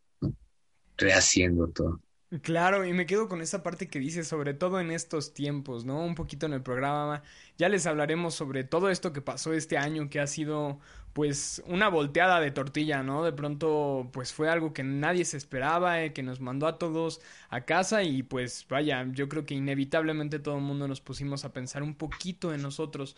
[0.96, 2.00] rehaciendo todo.
[2.40, 6.02] Claro, y me quedo con esa parte que dice, sobre todo en estos tiempos, ¿no?
[6.02, 7.22] Un poquito en el programa.
[7.58, 10.80] Ya les hablaremos sobre todo esto que pasó este año, que ha sido,
[11.12, 13.22] pues, una volteada de tortilla, ¿no?
[13.22, 17.20] De pronto, pues, fue algo que nadie se esperaba, eh, que nos mandó a todos
[17.50, 21.52] a casa y, pues, vaya, yo creo que inevitablemente todo el mundo nos pusimos a
[21.52, 23.14] pensar un poquito en nosotros.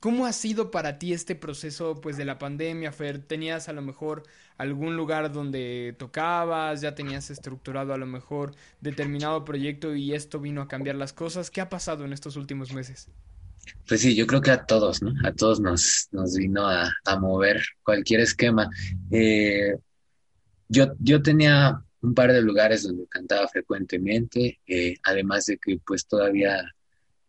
[0.00, 3.18] ¿Cómo ha sido para ti este proceso pues de la pandemia, Fer?
[3.18, 4.24] ¿Tenías a lo mejor
[4.58, 6.82] algún lugar donde tocabas?
[6.82, 11.50] ¿Ya tenías estructurado a lo mejor determinado proyecto y esto vino a cambiar las cosas?
[11.50, 13.08] ¿Qué ha pasado en estos últimos meses?
[13.88, 15.12] Pues sí, yo creo que a todos, ¿no?
[15.24, 18.68] A todos nos, nos vino a, mover cualquier esquema.
[19.10, 19.76] Eh,
[20.68, 26.06] yo, yo tenía un par de lugares donde cantaba frecuentemente, eh, además de que pues
[26.06, 26.62] todavía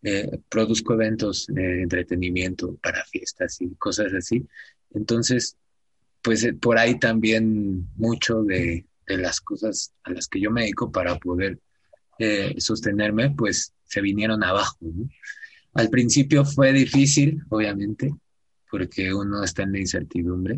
[0.09, 4.47] eh, produzco eventos de entretenimiento para fiestas y cosas así.
[4.93, 5.57] Entonces,
[6.21, 10.93] pues eh, por ahí también mucho de, las cosas a las que yo me dedico
[10.93, 11.59] para poder
[12.19, 14.77] eh, sostenerme, pues se vinieron abajo.
[15.73, 18.09] Al principio fue difícil, obviamente,
[18.71, 20.55] porque uno está en la incertidumbre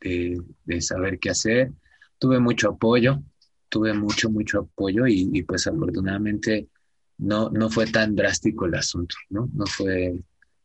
[0.00, 1.72] de, saber qué hacer.
[2.16, 3.24] Tuve mucho apoyo,
[3.68, 6.68] tuve mucho, mucho apoyo y, y pues afortunadamente
[7.18, 9.50] no, no fue tan drástico el asunto, ¿no?
[9.52, 10.18] No fue,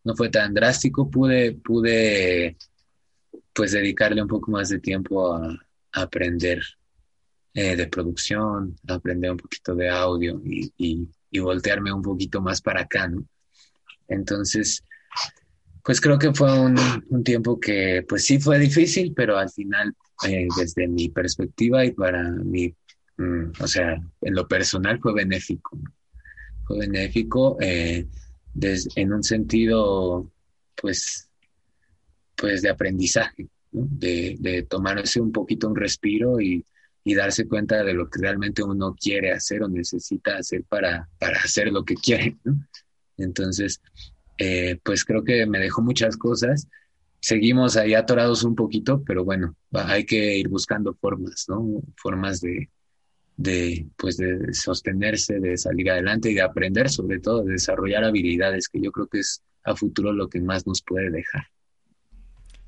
[0.03, 2.55] no fue tan drástico, pude, pude
[3.53, 5.57] pues dedicarle un poco más de tiempo a,
[5.95, 6.59] aprender
[7.53, 12.81] eh, de producción, a aprender un poquito de audio y, voltearme un poquito más para
[12.81, 13.25] acá, ¿no?
[14.07, 14.83] Entonces,
[15.83, 16.75] pues creo que fue un,
[17.23, 19.95] tiempo que pues sí fue difícil, pero al final,
[20.27, 22.75] eh, desde mi perspectiva y para mí,
[23.17, 25.75] mm, o sea, en lo personal fue benéfico.
[25.75, 25.91] ¿no?
[26.65, 28.07] Fue benéfico eh,
[28.95, 30.31] en un sentido,
[30.75, 31.29] pues,
[32.35, 36.65] pues de aprendizaje, de, tomarse un poquito un respiro y,
[37.05, 41.67] darse cuenta de lo que realmente uno quiere hacer o necesita hacer para, para hacer
[41.67, 42.37] lo que quiere.
[43.17, 43.81] Entonces,
[44.37, 46.67] eh, pues creo que me dejó muchas cosas.
[47.19, 51.81] Seguimos ahí atorados un poquito, pero bueno, hay que ir buscando formas, ¿no?
[51.97, 52.69] Formas de,
[53.37, 58.69] de, pues de sostenerse, de salir adelante y de aprender, sobre todo, de desarrollar habilidades,
[58.69, 61.43] que yo creo que es a futuro lo que más nos puede dejar.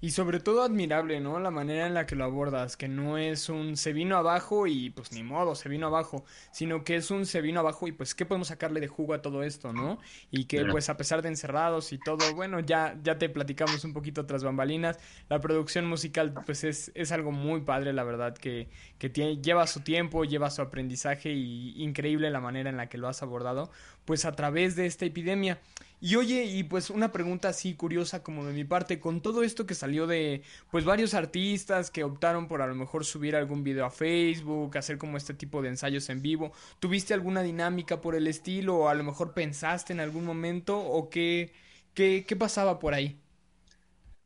[0.01, 1.39] Y sobre todo admirable, ¿no?
[1.39, 4.89] La manera en la que lo abordas, que no es un se vino abajo y
[4.89, 8.13] pues ni modo, se vino abajo, sino que es un se vino abajo y pues
[8.13, 9.97] qué podemos sacarle de jugo a todo esto, ¿no?
[10.31, 13.93] Y que pues a pesar de encerrados y todo, bueno, ya, ya te platicamos un
[13.93, 18.67] poquito tras bambalinas, la producción musical pues es, es algo muy padre, la verdad, que,
[18.99, 22.97] que tiene, lleva su tiempo, lleva su aprendizaje y increíble la manera en la que
[22.97, 23.71] lo has abordado,
[24.03, 25.59] pues a través de esta epidemia.
[26.05, 29.65] Y oye, y pues una pregunta así curiosa como de mi parte, con todo esto
[29.65, 33.85] que salió de pues varios artistas que optaron por a lo mejor subir algún video
[33.85, 38.27] a Facebook, hacer como este tipo de ensayos en vivo, ¿tuviste alguna dinámica por el
[38.27, 41.51] estilo o a lo mejor pensaste en algún momento o qué,
[41.95, 43.19] qué, qué pasaba por ahí?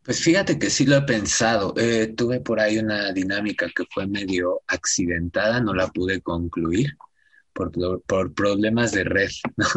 [0.04, 1.74] Pues fíjate que sí lo he pensado.
[1.78, 6.98] Eh, tuve por ahí una dinámica que fue medio accidentada, no la pude concluir
[7.54, 7.72] por,
[8.04, 9.68] por problemas de red, ¿no?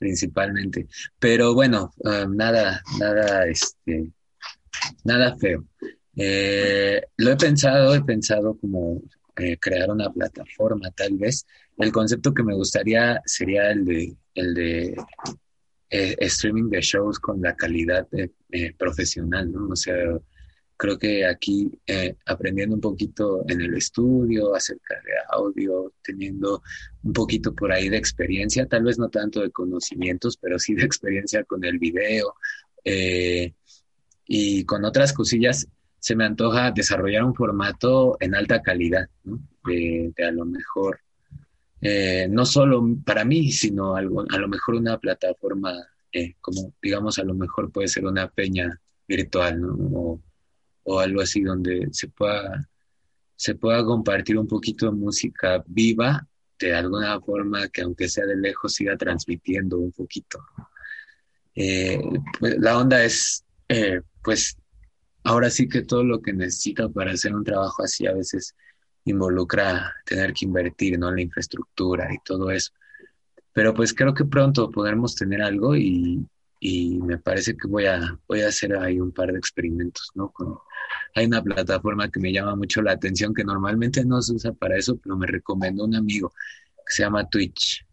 [0.00, 0.88] Principalmente.
[1.18, 4.10] Pero bueno, ah, nada, nada, este,
[5.04, 5.64] nada feo.
[6.16, 9.02] Eh, lo he pensado, he pensado como
[9.36, 11.46] eh, crear una plataforma, tal vez.
[11.78, 14.96] El concepto que me gustaría sería el de, el de
[15.90, 18.08] eh, streaming de shows con la calidad
[18.78, 19.68] profesional, ¿no?
[19.68, 19.94] O sea,
[20.80, 26.62] creo que aquí eh, aprendiendo un poquito en el estudio acerca de audio, teniendo
[27.02, 30.84] un poquito por ahí de experiencia, tal vez no tanto de conocimientos, pero sí de
[30.86, 32.34] experiencia con el video
[32.82, 33.52] eh,
[34.24, 39.38] y con otras cosillas, se me antoja desarrollar un formato en alta calidad, ¿no?
[39.66, 41.00] de, a lo mejor,
[41.82, 45.74] eh, no solo para mí, sino algo, a lo mejor una plataforma,
[46.40, 50.22] como digamos, a lo mejor puede ser una peña virtual, ¿no?
[51.00, 52.68] Algo así donde se pueda,
[53.36, 56.26] se pueda compartir un poquito de música viva
[56.58, 60.38] de alguna forma que aunque sea de lejos siga transmitiendo un poquito.
[61.54, 62.00] Eh,
[62.38, 64.56] pues, la onda es, eh, pues,
[65.24, 68.54] ahora sí que todo lo que necesito para hacer un trabajo así a veces
[69.04, 71.10] involucra tener que invertir ¿no?
[71.10, 72.72] la infraestructura y todo eso.
[73.52, 76.24] Pero pues creo que pronto podremos tener algo y,
[76.60, 80.30] y me parece que voy a, voy a hacer ahí un par de experimentos, ¿no?
[80.30, 80.58] Con,
[81.14, 84.76] hay una plataforma que me llama mucho la atención que normalmente no se usa para
[84.76, 86.32] eso, pero me recomendó un amigo
[86.86, 87.86] que se llama Twitch.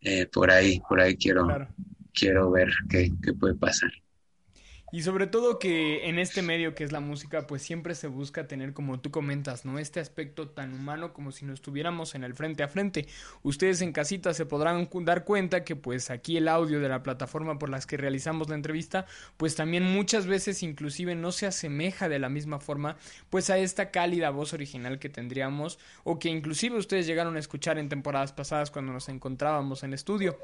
[0.00, 1.46] Eh, por ahí, por ahí quiero,
[2.12, 3.90] quiero ver qué, qué puede pasar.
[4.94, 8.46] Y sobre todo que en este medio que es la música, pues siempre se busca
[8.46, 9.78] tener, como tú comentas, ¿no?
[9.78, 13.06] Este aspecto tan humano como si nos estuviéramos en el frente a frente.
[13.42, 17.58] Ustedes en casita se podrán dar cuenta que pues aquí el audio de la plataforma
[17.58, 19.06] por las que realizamos la entrevista,
[19.38, 22.98] pues también muchas veces inclusive no se asemeja de la misma forma,
[23.30, 27.78] pues a esta cálida voz original que tendríamos o que inclusive ustedes llegaron a escuchar
[27.78, 30.36] en temporadas pasadas cuando nos encontrábamos en estudio.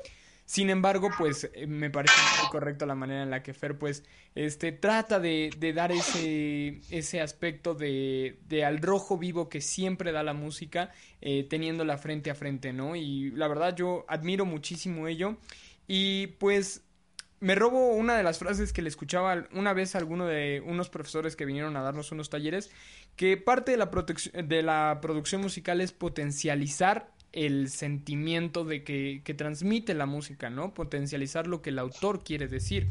[0.48, 4.02] Sin embargo, pues eh, me parece muy correcto la manera en la que Fer, pues,
[4.34, 10.22] este, trata de, dar ese, ese aspecto de, de, al rojo vivo que siempre da
[10.22, 12.96] la música, eh, teniéndola frente a frente, ¿no?
[12.96, 15.36] Y la verdad yo admiro muchísimo ello.
[15.86, 16.82] Y pues
[17.40, 20.88] me robo una de las frases que le escuchaba una vez a alguno de unos
[20.88, 22.70] profesores que vinieron a darnos unos talleres,
[23.16, 23.90] que parte de la,
[24.32, 30.74] de la producción musical es potencializar el sentimiento de que, que, transmite la música, ¿no?
[30.74, 32.88] Potencializar lo que el autor quiere decir.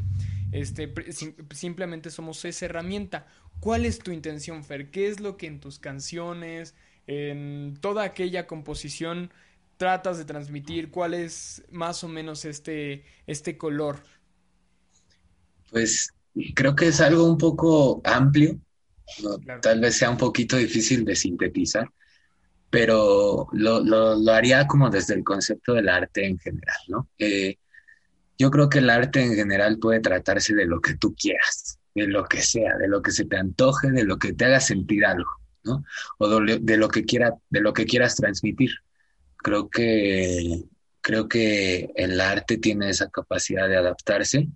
[0.52, 3.26] Este, sim simplemente somos esa herramienta.
[3.60, 4.90] ¿Cuál es tu intención, Fer?
[4.90, 6.74] ¿Qué es lo que en tus canciones,
[7.06, 9.32] en toda aquella composición
[9.76, 10.90] tratas de transmitir?
[10.90, 14.00] ¿Cuál es más o menos este, este color?
[15.70, 16.14] Pues
[16.54, 18.58] creo que es algo un poco amplio,
[19.60, 21.90] tal vez sea un poquito difícil de sintetizar
[22.70, 27.08] pero lo, lo, haría como desde el concepto del arte en general, ¿no?
[27.18, 27.56] Eh,
[28.38, 32.06] yo creo que el arte en general puede tratarse de lo que tú quieras, de
[32.06, 35.04] lo que sea, de lo que se te antoje, de lo que te haga sentir
[35.04, 35.30] algo,
[35.64, 35.84] ¿no?
[36.18, 38.70] O de, de lo que quiera, de lo que quieras transmitir.
[39.38, 40.64] Creo que
[41.08, 44.48] creo que el arte tiene esa capacidad de adaptarse.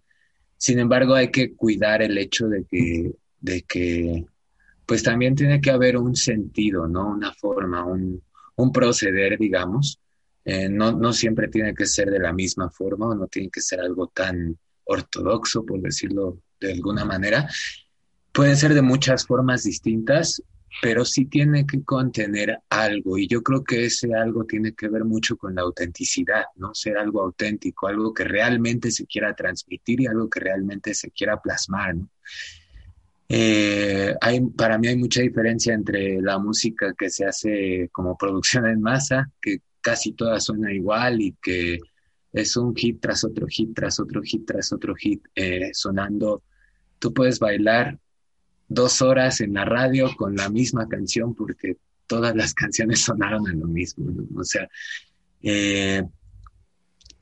[0.58, 4.26] Sin embargo, hay que cuidar el hecho de que, de que
[4.92, 7.12] pues también tiene que haber un sentido, ¿no?
[7.12, 8.22] Una forma, un,
[8.56, 9.98] un proceder, digamos.
[10.44, 13.62] Eh, no, no siempre tiene que ser de la misma forma o no tiene que
[13.62, 17.48] ser algo tan ortodoxo, por decirlo de alguna manera.
[18.32, 20.42] Puede ser de muchas formas distintas,
[20.82, 25.06] pero sí tiene que contener algo y yo creo que ese algo tiene que ver
[25.06, 26.74] mucho con la autenticidad, ¿no?
[26.74, 31.40] Ser algo auténtico, algo que realmente se quiera transmitir y algo que realmente se quiera
[31.40, 31.94] plasmar.
[33.28, 38.66] Eh, hay, para mí hay mucha diferencia entre la música que se hace como producción
[38.66, 41.80] en masa, que casi toda suena igual y que
[42.32, 46.42] es un hit tras otro hit, tras otro hit, tras otro hit, eh, sonando.
[46.98, 47.98] Tú puedes bailar
[48.68, 53.52] dos horas en la radio con la misma canción porque todas las canciones sonaron a
[53.52, 54.40] lo mismo, ¿no?
[54.40, 54.68] O sea,
[55.42, 56.02] eh,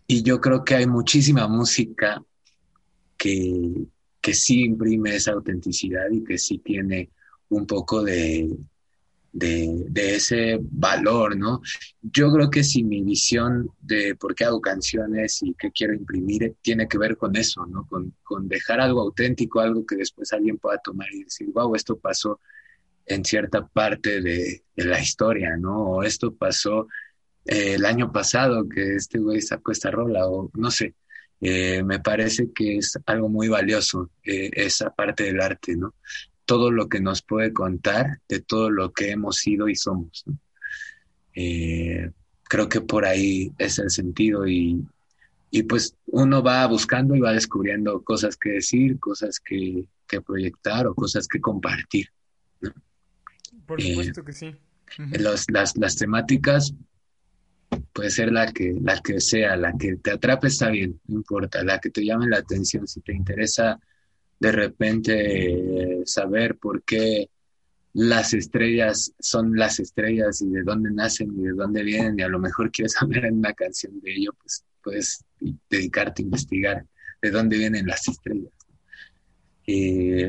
[0.06, 2.22] y yo creo que hay muchísima música
[3.16, 3.86] que,
[4.20, 7.10] que sí imprime esa autenticidad y que sí tiene
[7.48, 8.48] un poco de,
[9.32, 11.62] de, ese valor, ¿no?
[12.02, 16.54] Yo creo que si mi visión de por qué hago canciones y qué quiero imprimir
[16.62, 17.86] tiene que ver con eso, ¿no?
[17.86, 21.98] Con, con dejar algo auténtico, algo que después alguien pueda tomar y decir, wow, esto
[21.98, 22.40] pasó
[23.06, 25.78] en cierta parte de, de la historia, ¿no?
[25.82, 26.86] O esto pasó
[27.44, 30.94] eh, el año pasado que este güey sacó esta rola, o no sé.
[31.40, 35.94] Eh, me parece que es algo muy valioso eh, esa parte del arte, ¿no?
[36.44, 40.24] Todo lo que nos puede contar de todo lo que hemos sido y somos.
[40.26, 40.36] ¿no?
[41.34, 42.10] Eh,
[42.44, 44.84] creo que por ahí es el sentido y,
[45.50, 50.86] y, pues uno va buscando y va descubriendo cosas que decir, cosas que, que proyectar
[50.88, 52.08] o cosas que compartir.
[52.60, 52.72] ¿no?
[53.66, 54.56] Por supuesto que sí.
[54.98, 56.74] Los, las, las temáticas
[57.92, 61.62] puede ser la que, la que sea, la que te atrape está bien, no importa,
[61.62, 63.78] la que te llame la atención, si te interesa
[64.40, 67.28] de repente eh, saber por qué
[67.92, 72.28] las estrellas son las estrellas y de dónde nacen y de dónde vienen y a
[72.28, 75.24] lo mejor quieres hablar en una canción de ello, pues puedes
[75.68, 76.86] dedicarte a investigar
[77.20, 78.52] de dónde vienen las estrellas.
[79.66, 80.24] Y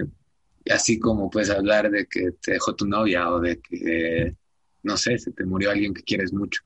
[0.70, 4.36] así como puedes hablar de que te dejó tu novia o de que,
[4.84, 6.62] no sé, se te murió alguien que quieres mucho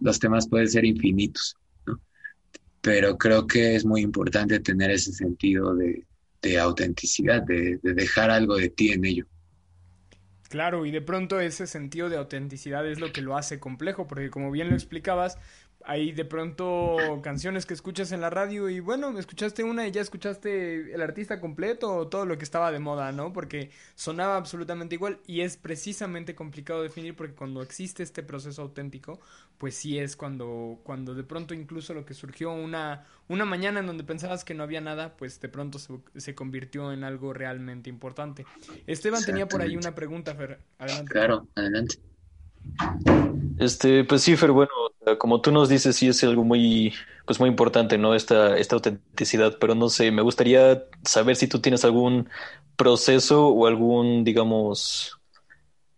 [0.00, 2.00] los temas pueden ser infinitos, ¿no?
[2.80, 6.06] pero creo que es muy importante tener ese sentido de,
[6.42, 9.26] de autenticidad, de, de, dejar algo de ti en ello.
[10.48, 14.30] Claro, y de pronto ese sentido de autenticidad es lo que lo hace complejo, porque
[14.30, 15.38] como bien lo explicabas,
[15.84, 20.00] hay de pronto canciones que escuchas en la radio y bueno, escuchaste una y ya
[20.00, 23.32] escuchaste el artista completo o todo lo que estaba de moda, ¿no?
[23.32, 29.20] Porque sonaba absolutamente igual y es precisamente complicado definir porque cuando existe este proceso auténtico,
[29.58, 33.86] pues sí es cuando, cuando de pronto incluso lo que surgió una, una mañana en
[33.86, 37.90] donde pensabas que no había nada, pues de pronto se, se convirtió en algo realmente
[37.90, 38.44] importante.
[38.86, 40.60] Esteban tenía por ahí una pregunta, Fer.
[40.78, 41.12] Adelante.
[41.12, 41.96] Claro, adelante.
[43.58, 44.70] Este, pues sí, Fer, bueno,
[45.18, 46.94] como tú nos dices, sí es algo muy,
[47.26, 48.14] pues muy importante, ¿no?
[48.14, 52.28] Esta, esta autenticidad, pero no sé, me gustaría saber si tú tienes algún
[52.76, 55.20] proceso o algún, digamos,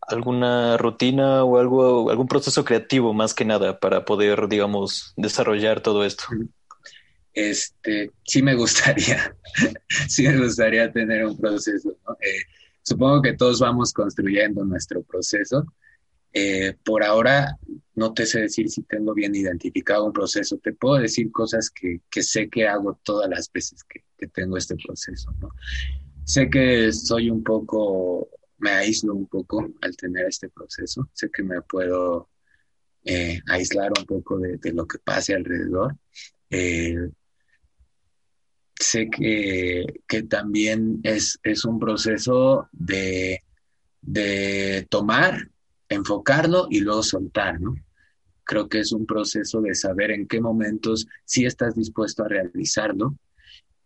[0.01, 6.05] alguna rutina o algo, algún proceso creativo más que nada para poder, digamos, desarrollar todo
[6.05, 6.25] esto.
[7.35, 9.35] Este, sí me gustaría,
[10.09, 11.91] sí me gustaría tener un proceso.
[12.21, 12.43] Eh,
[12.83, 15.65] supongo que todos vamos construyendo nuestro proceso.
[16.35, 17.59] Eh, por ahora
[17.95, 20.59] no te sé decir si tengo bien identificado un proceso.
[20.59, 25.35] Te puedo decir cosas que, sé que hago todas las veces que, tengo este proceso.
[26.25, 28.29] Sé que soy un poco,
[28.59, 31.11] me aíslo un poco al tener este proceso.
[31.13, 32.31] Sé que me puedo
[33.05, 35.97] eh, aislar un poco de, lo que pase alrededor.
[36.49, 37.11] Eh,
[38.79, 39.85] sé que,
[40.31, 43.43] también es, un proceso de
[44.89, 45.52] tomar,
[45.95, 47.75] enfocarlo y luego soltar, ¿no?
[48.45, 53.17] Creo que es un proceso de saber en qué momentos sí estás dispuesto a realizarlo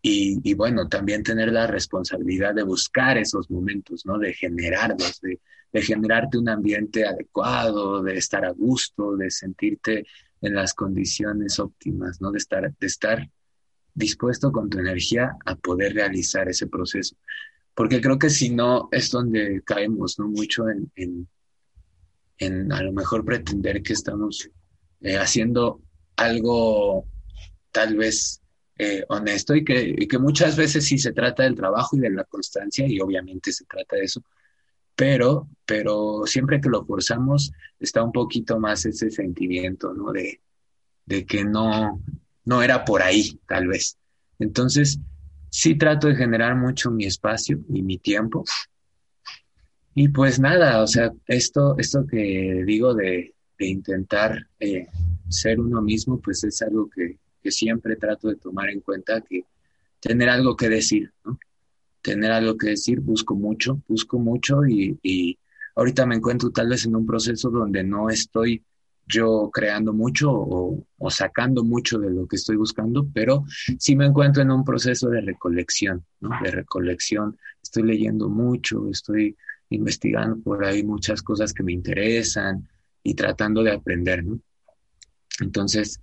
[0.08, 4.18] y, bueno, también tener la responsabilidad de buscar esos momentos, ¿no?
[4.18, 5.40] De generarlos, de,
[5.72, 10.06] de generarte un ambiente adecuado, de estar a gusto, de sentirte
[10.40, 12.30] en las condiciones óptimas, ¿no?
[12.30, 13.28] De estar, de estar
[13.94, 17.16] dispuesto con tu energía a poder realizar ese proceso.
[17.74, 20.28] Porque creo que si no es donde caemos, ¿no?
[20.28, 21.28] Mucho en,
[22.38, 24.50] en a lo mejor pretender que estamos
[25.00, 25.80] eh, haciendo
[26.16, 27.06] algo
[27.70, 28.42] tal vez
[28.78, 32.10] eh, honesto y que, y que muchas veces sí se trata del trabajo y de
[32.10, 34.22] la constancia y obviamente se trata de eso,
[34.94, 40.12] pero, pero siempre que lo forzamos está un poquito más ese sentimiento, ¿no?
[40.12, 40.40] De,
[41.04, 42.02] de que no,
[42.44, 43.98] no era por ahí, tal vez.
[44.38, 44.98] Entonces,
[45.50, 48.44] sí trato de generar mucho mi espacio y mi tiempo.
[49.98, 54.88] Y pues nada, o sea, esto, esto que digo de, de intentar eh,
[55.30, 59.44] ser uno mismo, pues es algo que, que, siempre trato de tomar en cuenta, que
[59.98, 61.38] tener algo que decir, ¿no?
[62.02, 65.38] Tener algo que decir, busco mucho, busco mucho y, y
[65.74, 68.62] ahorita me encuentro tal vez en un proceso donde no estoy
[69.06, 73.44] yo creando mucho o, o, sacando mucho de lo que estoy buscando, pero
[73.78, 76.28] sí me encuentro en un proceso de recolección, ¿no?
[76.42, 77.38] De recolección.
[77.62, 79.34] Estoy leyendo mucho, estoy
[79.70, 82.68] investigando por ahí muchas cosas que me interesan
[83.02, 84.40] y tratando de aprender, ¿no?
[85.40, 86.00] Entonces,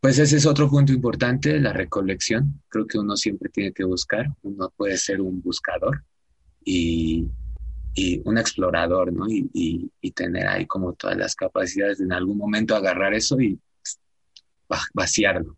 [0.00, 2.62] pues ese es otro punto importante, la recolección.
[2.68, 6.04] Creo que uno siempre tiene que buscar, uno puede ser un buscador
[6.64, 7.26] y,
[7.94, 9.28] y un explorador, ¿no?
[9.28, 9.48] Y,
[10.00, 13.58] y, tener ahí como todas las capacidades de en algún momento agarrar eso y
[14.94, 15.56] vaciarlo.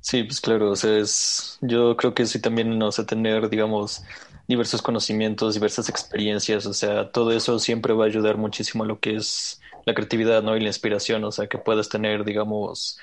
[0.00, 4.02] Sí, pues claro, o sea, es, yo creo que sí también, no sé, tener, digamos,
[4.50, 9.00] diversos conocimientos, diversas experiencias, o sea, todo eso siempre va a ayudar muchísimo a lo
[9.00, 10.56] que es la creatividad, ¿no?
[10.56, 12.98] Y la inspiración, o sea, que puedas tener, digamos,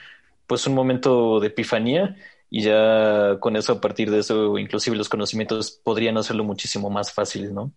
[0.47, 2.15] pues un momento de epifanía
[2.49, 7.11] y ya con eso, a partir de eso, inclusive los conocimientos podrían hacerlo muchísimo más
[7.13, 7.71] fácil, ¿no?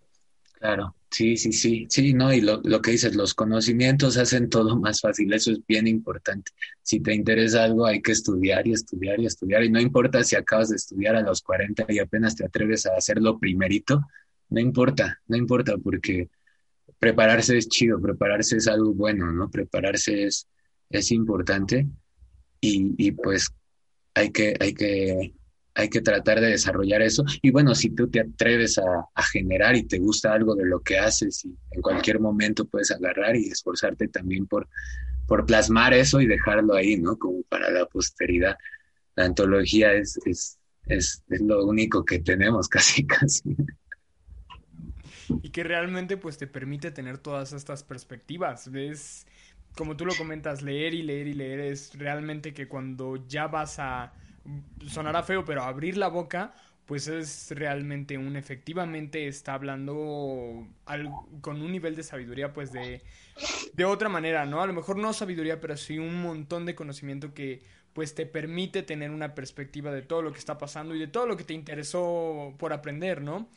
[0.60, 5.00] Claro, sí, sí, sí, sí, no, y lo, que dices, los conocimientos hacen todo más
[5.00, 6.52] fácil, eso es bien importante.
[6.82, 10.36] Si te interesa algo, hay que estudiar y estudiar y estudiar, y no importa si
[10.36, 14.02] acabas de estudiar a los 40 y apenas te atreves a hacerlo primerito,
[14.50, 16.28] no importa, no importa, porque
[16.98, 19.50] prepararse es chido, prepararse es algo bueno, ¿no?
[19.50, 20.48] Prepararse es,
[20.90, 21.88] es importante
[22.60, 23.48] y, y pues
[24.14, 25.34] hay que, hay que
[25.74, 27.24] hay que tratar de desarrollar eso.
[27.42, 30.80] Y bueno, si tú te atreves a, a, generar y te gusta algo de lo
[30.80, 34.68] que haces y en cualquier momento puedes agarrar y esforzarte también por,
[35.26, 37.16] por plasmar eso y dejarlo ahí, ¿no?
[37.16, 38.56] Como para la posteridad.
[39.14, 43.56] La antología es, es, es, es lo único que tenemos casi, casi.
[45.42, 48.70] Y que realmente pues te permite tener todas estas perspectivas.
[48.72, 49.26] ¿Ves?
[49.76, 53.78] Como tú lo comentas, leer y leer y leer es realmente que cuando ya vas
[53.78, 54.12] a
[54.86, 56.54] sonará feo, pero abrir la boca,
[56.86, 60.66] pues es realmente un, efectivamente está hablando
[61.40, 63.02] con un nivel de sabiduría, pues de,
[63.72, 64.60] de otra manera, ¿no?
[64.60, 67.62] A lo mejor no sabiduría, pero sí un montón de conocimiento que
[67.92, 71.26] pues te permite tener una perspectiva de todo lo que está pasando y de todo
[71.26, 73.48] lo que te interesó por aprender, ¿no?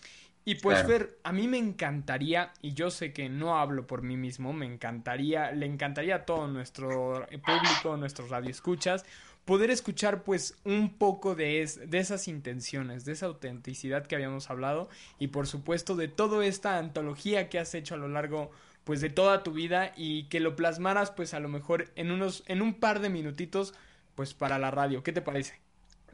[0.46, 0.90] Y pues claro.
[0.90, 4.66] Fer, a mí me encantaría, y yo sé que no hablo por mí mismo, me
[4.66, 9.06] encantaría, le encantaría a todo nuestro público, nuestros radioescuchas,
[9.46, 14.50] poder escuchar pues un poco de, es, de esas intenciones, de esa autenticidad que habíamos
[14.50, 14.90] hablado
[15.20, 18.52] y por supuesto de toda esta antología que has hecho a lo largo
[18.84, 22.44] pues de toda tu vida y que lo plasmaras pues a lo mejor en unos
[22.48, 23.74] en un par de minutitos
[24.16, 25.04] pues para la radio.
[25.04, 25.60] ¿Qué te parece?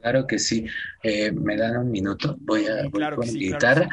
[0.02, 0.66] Claro que sí.
[1.04, 2.38] Eh, me dan un minuto.
[2.40, 3.88] Voy a voy claro con sí, guitarra.
[3.88, 3.90] Claro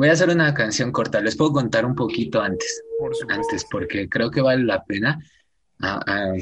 [0.00, 1.20] Voy a hacer una canción corta.
[1.20, 2.82] Les puedo contar un poquito antes.
[2.98, 5.22] Por antes, porque creo que vale la pena.
[5.78, 6.32] Ah, ah,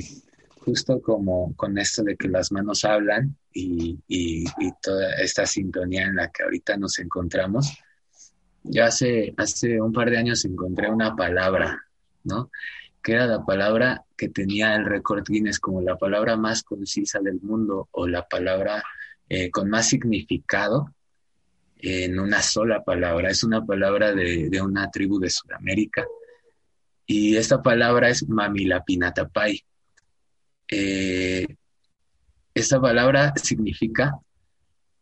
[0.68, 3.96] justo como con esto de que las manos hablan y,
[4.82, 7.72] toda esta sintonía en la que ahorita nos encontramos,
[8.64, 11.82] yo hace, hace un par de años encontré una palabra,
[12.24, 12.50] ¿no?
[13.02, 17.40] Que era la palabra que tenía el récord Guinness como la palabra más concisa del
[17.40, 18.82] mundo o la palabra
[19.28, 20.94] eh, con más significado
[21.78, 23.30] en una sola palabra.
[23.30, 26.06] Es una palabra de, de una tribu de Sudamérica
[27.06, 29.64] y esta palabra es mamilapinatapay.
[30.70, 31.46] Eh,
[32.54, 34.18] esta palabra significa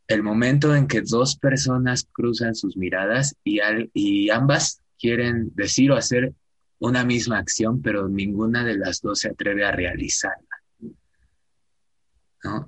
[0.09, 6.33] el momento en que dos personas cruzan sus miradas y, ambas quieren decir o hacer
[6.79, 10.47] una misma acción, pero ninguna de las dos se atreve a realizarla.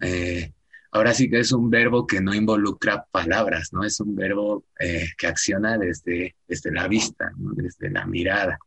[0.00, 0.52] Eh,
[0.90, 3.84] ahora sí que es un verbo que no involucra palabras, ¿no?
[3.84, 8.58] Es un verbo eh, que acciona desde, desde la vista, desde la mirada.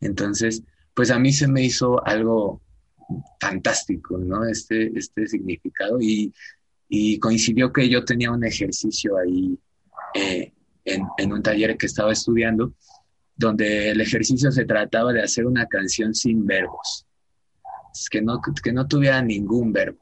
[0.00, 0.62] Entonces,
[0.94, 2.62] pues a mí se me hizo algo
[3.40, 4.44] fantástico, ¿no?
[4.44, 6.32] Este, este significado y,
[7.20, 9.58] coincidió que yo tenía un ejercicio ahí
[10.14, 10.52] eh,
[10.84, 12.74] en, un taller que estaba estudiando,
[13.34, 17.04] donde el ejercicio se trataba de hacer una canción sin verbos,
[18.10, 19.98] que no, que no tuviera ningún verbo.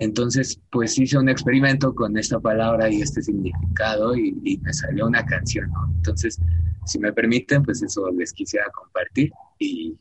[0.00, 5.24] Entonces, pues hice un experimento con esta palabra y este significado y, me salió una
[5.24, 6.40] canción, Entonces,
[6.86, 9.94] si me permiten, pues eso les quisiera compartir y,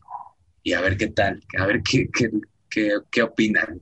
[0.64, 2.30] y a ver qué tal, a ver qué, qué,
[2.70, 3.82] qué, qué, opinan.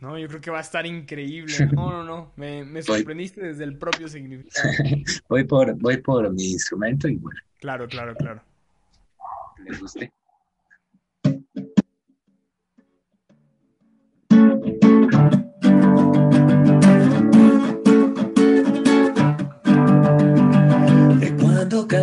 [0.00, 1.54] No, yo creo que va a estar increíble.
[1.74, 4.68] No, no, no, me, me sorprendiste desde el propio significado.
[5.28, 7.40] voy, por, voy por mi instrumento y bueno.
[7.60, 8.42] Claro, claro, claro.
[9.66, 10.12] ¿Les guste?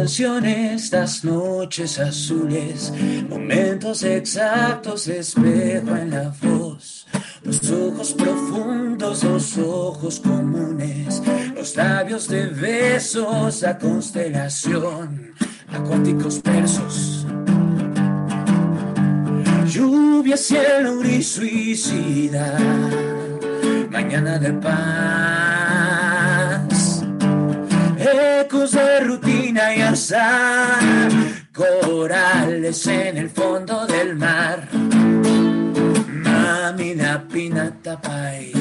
[0.02, 2.92] Canciones, las noches azules,
[3.30, 7.06] momentos exactos espejo en la voz,
[7.44, 11.22] los ojos profundos, los ojos comunes,
[11.56, 15.36] los labios de besos, la constelación,
[15.72, 17.28] acuáticos versos.
[19.68, 22.58] Lluvia, cielo gris suicida,
[23.92, 25.41] mañana de paz,
[28.22, 31.12] ecos de rutina y azar,
[31.54, 34.70] corales en el fondo del mar.
[34.74, 38.52] Mami la pinata pai.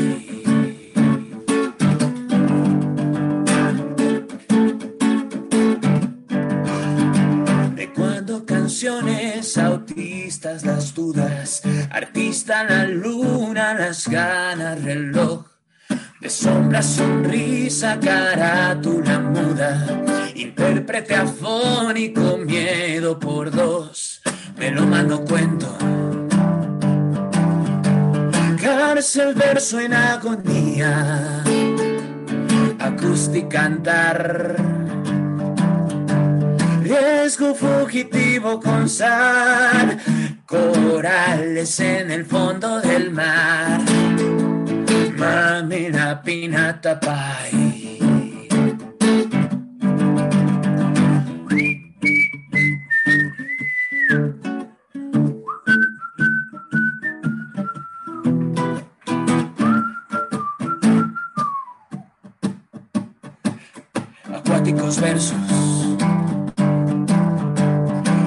[7.94, 15.49] cuando canciones autistas las dudas, artista la luna, las ganas, reloj
[16.20, 19.86] de sombra, sonrisa, carátula muda,
[20.34, 24.20] intérprete afónico, miedo por dos,
[24.58, 25.66] me lo mando cuento.
[28.60, 31.42] Cárcel, verso en agonía,
[32.78, 34.56] acústica cantar.
[36.82, 39.98] Riesgo fugitivo con sal,
[40.44, 43.89] corales en el fondo del mar
[45.20, 47.52] Mami la pinata pai.
[64.34, 65.36] Acuáticos versos.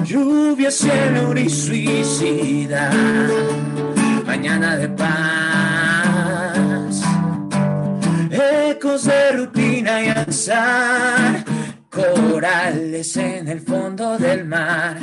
[0.04, 2.92] Lluvia, cielo y suicida.
[4.24, 5.43] Mañana de paz
[10.02, 11.44] y alzar
[11.88, 14.96] corales en el fondo del mar,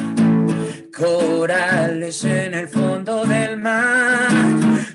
[0.96, 4.30] corales en el fondo del mar,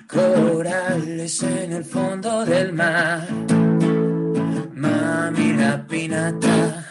[0.06, 3.26] corales en el fondo del mar.
[4.74, 6.84] Mami la pinata.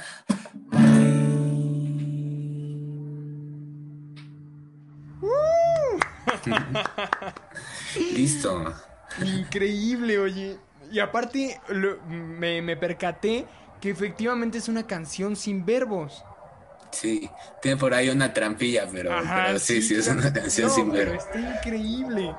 [8.15, 8.73] Listo.
[9.23, 10.57] Increíble, oye.
[10.91, 11.59] Y aparte,
[12.07, 13.45] me, percaté
[13.81, 16.23] que efectivamente es una canción sin verbos.
[16.91, 17.29] Sí,
[17.61, 19.11] tiene por ahí una trampilla, pero,
[19.59, 21.23] sí, sí, es una canción sin verbos.
[21.25, 22.33] Está increíble.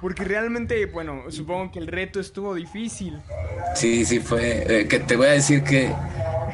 [0.00, 3.20] Porque realmente, bueno, supongo que el reto estuvo difícil.
[3.74, 4.82] Sí, sí, fue.
[4.82, 5.92] Eh, que te voy a decir que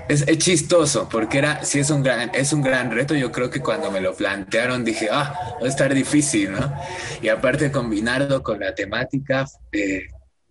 [0.08, 3.14] es, chistoso, porque era, sí es un gran, es un gran reto.
[3.14, 6.74] Yo creo que cuando me lo plantearon dije, ah, va a estar difícil, ¿no?
[7.22, 10.08] Y aparte combinarlo con la temática, eh,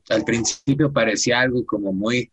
[0.10, 2.32] al principio parecía algo como muy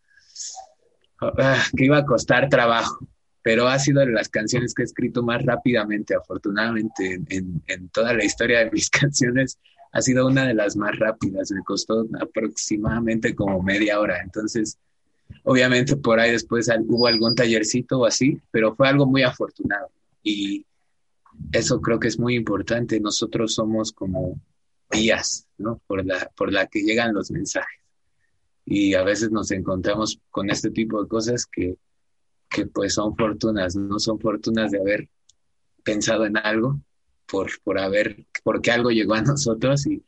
[1.21, 3.07] ah, que iba a costar trabajo,
[3.41, 8.23] pero ha sido de las canciones que he escrito más rápidamente, afortunadamente, en, toda la
[8.23, 9.57] historia de mis canciones.
[9.93, 14.77] ha sido una de las más rápidas, me costó aproximadamente como media hora, entonces
[15.43, 19.89] obviamente por ahí después hubo algún tallercito o así, pero fue algo muy afortunado
[20.23, 20.65] y
[21.51, 24.39] eso creo que es muy importante, nosotros somos como
[24.91, 25.81] vías, ¿no?
[25.87, 27.81] Por la, por la que llegan los mensajes
[28.65, 31.75] y a veces nos encontramos con este tipo de cosas que,
[32.49, 35.09] que pues son fortunas, no son fortunas de haber
[35.83, 36.79] pensado en algo,
[37.25, 40.03] por, por haber, porque algo llegó a nosotros y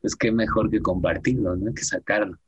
[0.00, 1.74] pues qué mejor que compartirlo, ¿no?
[1.74, 2.38] Que sacarlo.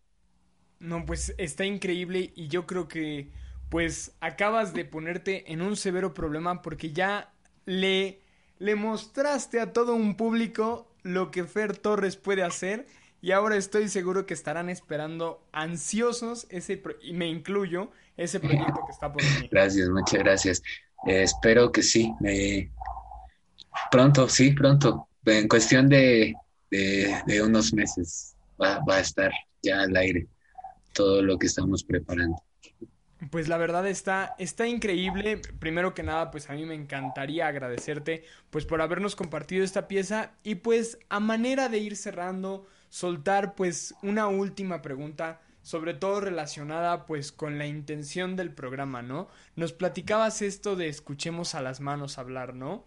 [0.78, 3.30] No, pues está increíble y yo creo que
[3.68, 7.34] pues acabas de ponerte en un severo problema porque ya
[7.66, 8.22] le,
[8.58, 12.86] le mostraste a todo un público lo que Fer Torres puede hacer
[13.22, 18.92] y ahora estoy seguro que estarán esperando ansiosos ese y me incluyo ese proyecto que
[18.92, 19.48] está por venir.
[19.50, 20.62] Gracias, muchas gracias.
[21.06, 22.12] Eh, espero que sí.
[23.90, 25.08] pronto, sí, pronto.
[25.26, 26.34] En cuestión de,
[26.70, 29.30] de, unos meses va, va, a estar
[29.62, 30.26] ya al aire
[30.94, 32.42] todo lo que estamos preparando.
[33.28, 35.42] Pues la verdad está, está increíble.
[35.58, 40.32] Primero que nada, pues a mí me encantaría agradecerte pues por habernos compartido esta pieza
[40.42, 47.06] y pues a manera de ir cerrando, soltar pues una última pregunta sobre todo relacionada
[47.06, 49.28] pues con la intención del programa, ¿no?
[49.56, 52.84] Nos platicabas esto de escuchemos a las manos hablar, ¿no?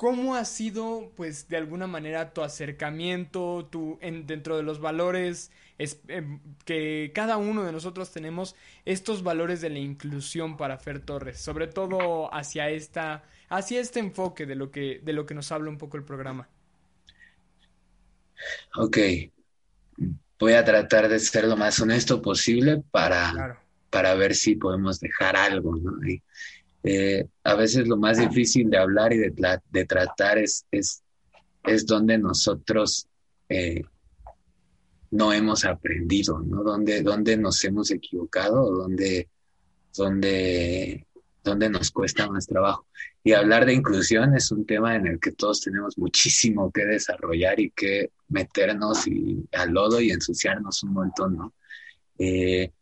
[0.00, 5.50] ¿Cómo ha sido pues de alguna manera tu acercamiento, tu en, dentro de los valores
[5.76, 11.00] es, em, que cada uno de nosotros tenemos estos valores de la inclusión para Fer
[11.00, 15.52] Torres, sobre todo hacia esta hacia este enfoque de lo que de lo que nos
[15.52, 16.48] habla un poco el programa?
[18.76, 18.96] Ok,
[20.38, 25.36] voy a tratar de ser lo más honesto posible para, para ver si podemos dejar
[25.36, 25.92] algo, ¿no?
[26.82, 31.02] Eh, a veces lo más difícil de hablar y de, de tratar es, es,
[31.64, 33.06] es donde nosotros
[33.48, 33.82] eh,
[35.10, 36.62] no hemos aprendido, ¿no?
[36.62, 39.28] Donde, donde nos hemos equivocado, donde,
[39.94, 41.06] donde
[41.42, 42.86] donde nos cuesta más trabajo.
[43.22, 47.60] Y hablar de inclusión es un tema en el que todos tenemos muchísimo que desarrollar
[47.60, 51.54] y que meternos y, al lodo y ensuciarnos un montón, ¿no?
[52.18, 52.72] Eh,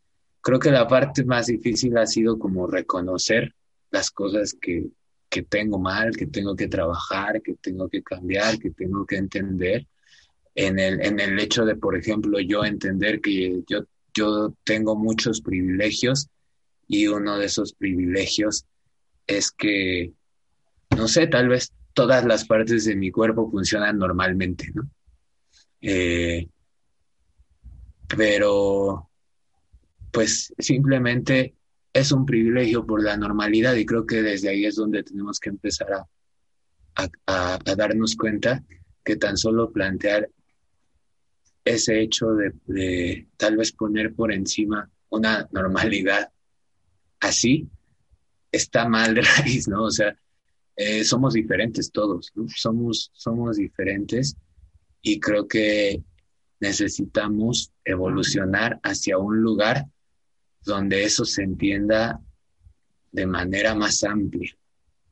[0.41, 3.53] creo que la parte más difícil ha sido como reconocer
[3.91, 4.87] las cosas que,
[5.29, 9.87] que tengo mal, que tengo que trabajar, que tengo que cambiar, que tengo que entender.
[10.55, 15.41] En el, en el hecho de, por ejemplo, yo entender que yo, yo tengo muchos
[15.41, 16.27] privilegios
[16.87, 18.65] y uno de esos privilegios
[19.27, 20.11] es que,
[20.97, 24.89] no sé, tal vez todas las partes de mi cuerpo funcionan normalmente, ¿no?
[25.81, 26.47] Eh,
[28.07, 29.09] pero,
[30.11, 31.53] pues simplemente
[31.93, 35.49] es un privilegio por la normalidad y creo que desde ahí es donde tenemos que
[35.49, 38.63] empezar a, a, darnos cuenta
[39.03, 40.29] que tan solo plantear
[41.65, 46.31] ese hecho de, tal vez poner por encima una normalidad
[47.19, 47.67] así
[48.51, 49.83] está mal de raíz, ¿no?
[49.83, 50.17] O sea,
[50.75, 52.47] eh, somos diferentes todos, ¿no?
[52.55, 54.35] Somos, somos diferentes
[55.01, 56.01] y creo que
[56.59, 59.85] necesitamos evolucionar hacia un lugar
[60.63, 62.19] donde eso se entienda
[63.11, 64.55] de manera más amplia,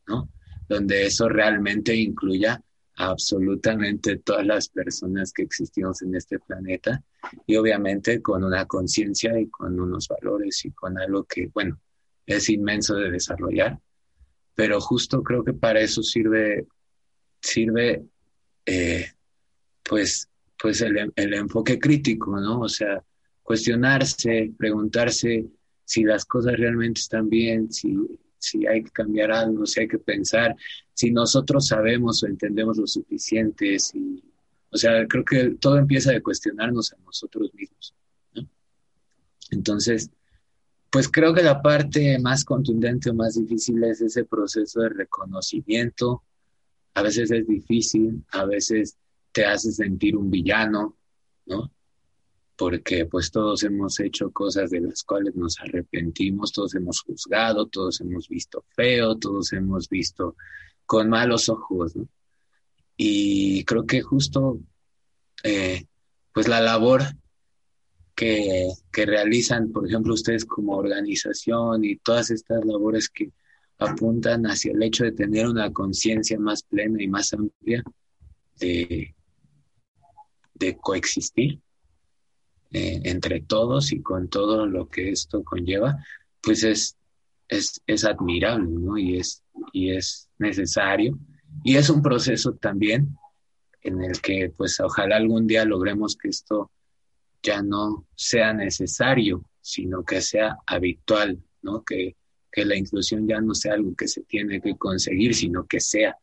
[0.07, 0.29] ¿no?
[0.67, 2.61] Donde eso realmente incluya
[2.97, 7.03] absolutamente todas las personas que existimos en este planeta
[7.45, 11.79] y obviamente con una conciencia y con unos valores y con algo que, bueno,
[12.25, 13.79] es inmenso de desarrollar,
[14.55, 16.67] pero justo creo que para eso sirve,
[17.39, 18.03] sirve
[18.65, 19.05] eh,
[19.83, 20.27] pues,
[20.59, 22.61] pues el, el, enfoque crítico, ¿no?
[22.61, 23.01] O sea,
[23.47, 25.45] cuestionarse, preguntarse
[25.85, 27.95] si las cosas realmente están bien, si,
[28.37, 30.53] si hay que cambiar algo, si hay que pensar,
[30.93, 34.21] si nosotros sabemos o entendemos lo suficiente, si,
[34.69, 37.95] o sea, creo que todo empieza de cuestionarnos a nosotros mismos.
[39.51, 40.11] Entonces,
[40.89, 46.21] pues creo que la parte más contundente o más difícil es ese proceso de reconocimiento.
[46.95, 48.97] A veces es difícil, a veces
[49.31, 50.97] te hace sentir un villano,
[51.45, 51.71] ¿no?
[52.57, 58.01] Porque pues todos hemos hecho cosas de las cuales nos arrepentimos, todos hemos juzgado, todos
[58.01, 60.35] hemos visto feo, todos hemos visto
[60.85, 61.93] con malos ojos.
[62.97, 64.59] Y creo que justo,
[65.43, 65.85] eh,
[66.33, 67.03] pues la labor
[68.17, 73.31] que, realizan, por ejemplo, ustedes como organización y todas estas labores que
[73.77, 77.83] apuntan hacia el hecho de tener una conciencia más plena y más amplia
[78.59, 79.15] de,
[80.55, 81.61] de coexistir
[82.71, 85.97] eh, entre todos y con todo lo que esto conlleva,
[86.41, 86.97] pues es,
[87.47, 88.97] es, es admirable ¿no?
[88.97, 89.43] y, es,
[89.73, 91.17] y es necesario.
[91.63, 93.17] Y es un proceso también
[93.81, 96.71] en el que pues ojalá algún día logremos que esto
[97.41, 101.83] ya no sea necesario, sino que sea habitual, ¿no?
[101.83, 102.15] Que,
[102.51, 106.17] que la inclusión ya no sea algo que se tiene que conseguir, sino que sea.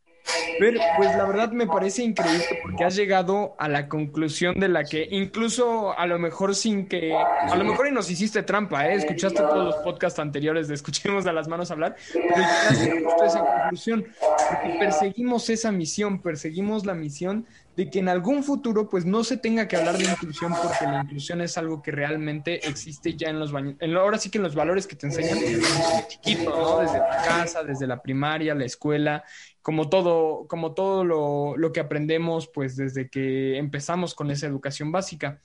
[0.59, 4.85] Pero, pues la verdad me parece increíble porque has llegado a la conclusión de la
[4.85, 8.95] que incluso a lo mejor sin que, a lo mejor y nos hiciste trampa, ¿eh?
[8.95, 13.27] Escuchaste todos los podcasts anteriores de Escuchemos a las manos hablar, pero llegaste justo a
[13.27, 14.07] esa conclusión,
[14.51, 17.47] porque perseguimos esa misión, perseguimos la misión
[17.77, 21.03] de que en algún futuro pues no se tenga que hablar de inclusión porque la
[21.03, 24.55] inclusión es algo que realmente existe ya en los baños, ahora sí que en los
[24.55, 26.79] valores que te enseñan desde chiquito, ¿no?
[26.81, 29.25] Desde la casa, desde la primaria, la escuela,
[29.63, 34.93] como todo, como todo lo, lo que aprendemos pues desde que empezamos con esa educación
[34.93, 35.41] básica.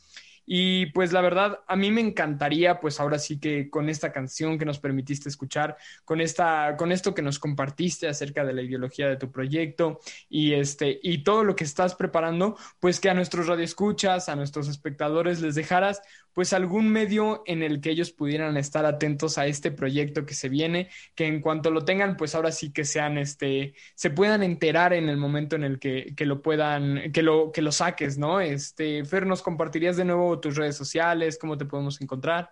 [0.51, 4.57] Y pues la verdad, a mí me encantaría, pues ahora sí que con esta canción
[4.57, 9.07] que nos permitiste escuchar, con esta, con esto que nos compartiste acerca de la ideología
[9.07, 13.45] de tu proyecto y este, y todo lo que estás preparando, pues que a nuestros
[13.45, 16.01] radioescuchas, a nuestros espectadores les dejaras
[16.33, 20.49] pues algún medio en el que ellos pudieran estar atentos a este proyecto que se
[20.49, 24.93] viene, que en cuanto lo tengan, pues ahora sí que sean, este, se puedan enterar
[24.93, 28.39] en el momento en el que, que lo puedan, que lo, que lo saques, ¿no?
[28.39, 31.37] Este, Fer, ¿nos compartirías de nuevo tus redes sociales?
[31.39, 32.51] ¿Cómo te podemos encontrar?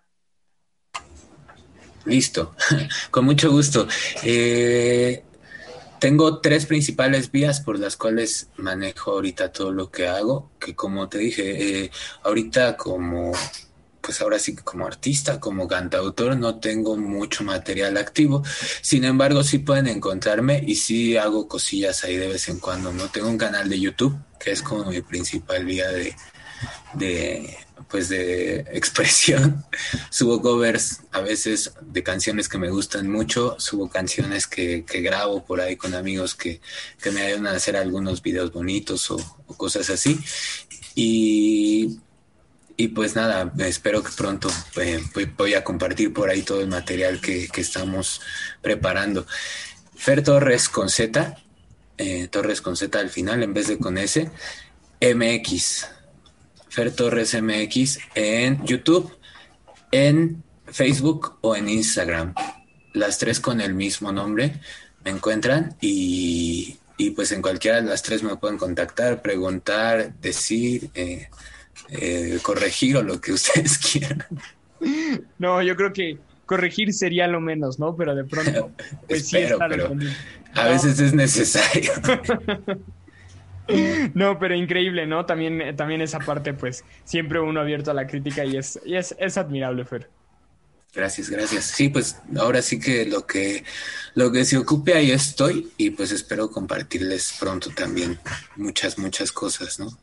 [2.06, 2.56] Listo,
[3.12, 3.88] con mucho gusto.
[4.24, 5.24] Eh,
[6.00, 11.10] tengo tres principales vías por las cuales manejo ahorita todo lo que hago, que como
[11.10, 11.92] te dije, eh,
[12.24, 13.34] ahorita como
[14.08, 18.42] pues ahora sí como artista, como cantautor, no tengo mucho material activo.
[18.82, 22.94] Sin embargo, sí pueden encontrarme y sí hago cosillas ahí de vez en cuando.
[22.94, 26.16] No tengo un canal de YouTube, que es como mi principal vía de,
[26.94, 27.58] de
[27.90, 29.64] pues de expresión.
[30.10, 35.46] Subo covers a veces de canciones que me gustan mucho, subo canciones que, que grabo
[35.46, 36.60] por ahí con amigos que,
[37.02, 39.18] que, me ayudan a hacer algunos videos bonitos o,
[39.58, 40.20] cosas así.
[40.96, 42.00] Y
[42.80, 45.04] y pues nada, espero que pronto eh,
[45.36, 48.22] voy a compartir por ahí todo el material que, que estamos
[48.62, 49.26] preparando.
[49.96, 51.38] Fer Torres con Z,
[51.98, 54.30] eh, Torres con Z al final en vez de con S,
[55.02, 55.88] MX.
[56.78, 59.12] Fer Torres MX en YouTube,
[59.92, 62.36] en Facebook o en Instagram.
[62.94, 64.62] Las tres con el mismo nombre
[65.04, 70.92] me encuentran y, y pues en cualquiera de las tres me pueden contactar, preguntar, decir.
[70.94, 71.30] Eh,
[71.90, 74.24] eh, corregir o lo que ustedes quieran.
[75.40, 77.96] No, yo creo que corregir sería lo menos, ¿no?
[77.96, 78.72] Pero de pronto,
[79.08, 79.96] pues sí está pero
[80.54, 81.92] A veces es necesario.
[84.14, 85.26] No, pero increíble, ¿no?
[85.26, 89.16] También, también esa parte, pues, siempre uno abierto a la crítica y es, y es,
[89.20, 90.10] es admirable, Fer.
[90.94, 91.66] Gracias, gracias.
[91.66, 93.64] Sí, pues ahora sí que lo que
[94.16, 98.18] lo que se ocupe ahí estoy y pues espero compartirles pronto también
[98.56, 99.96] muchas, muchas cosas, ¿no?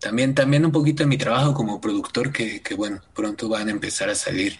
[0.00, 3.72] También, también un poquito de mi trabajo como productor, que, que bueno, pronto van a
[3.72, 4.56] empezar a salir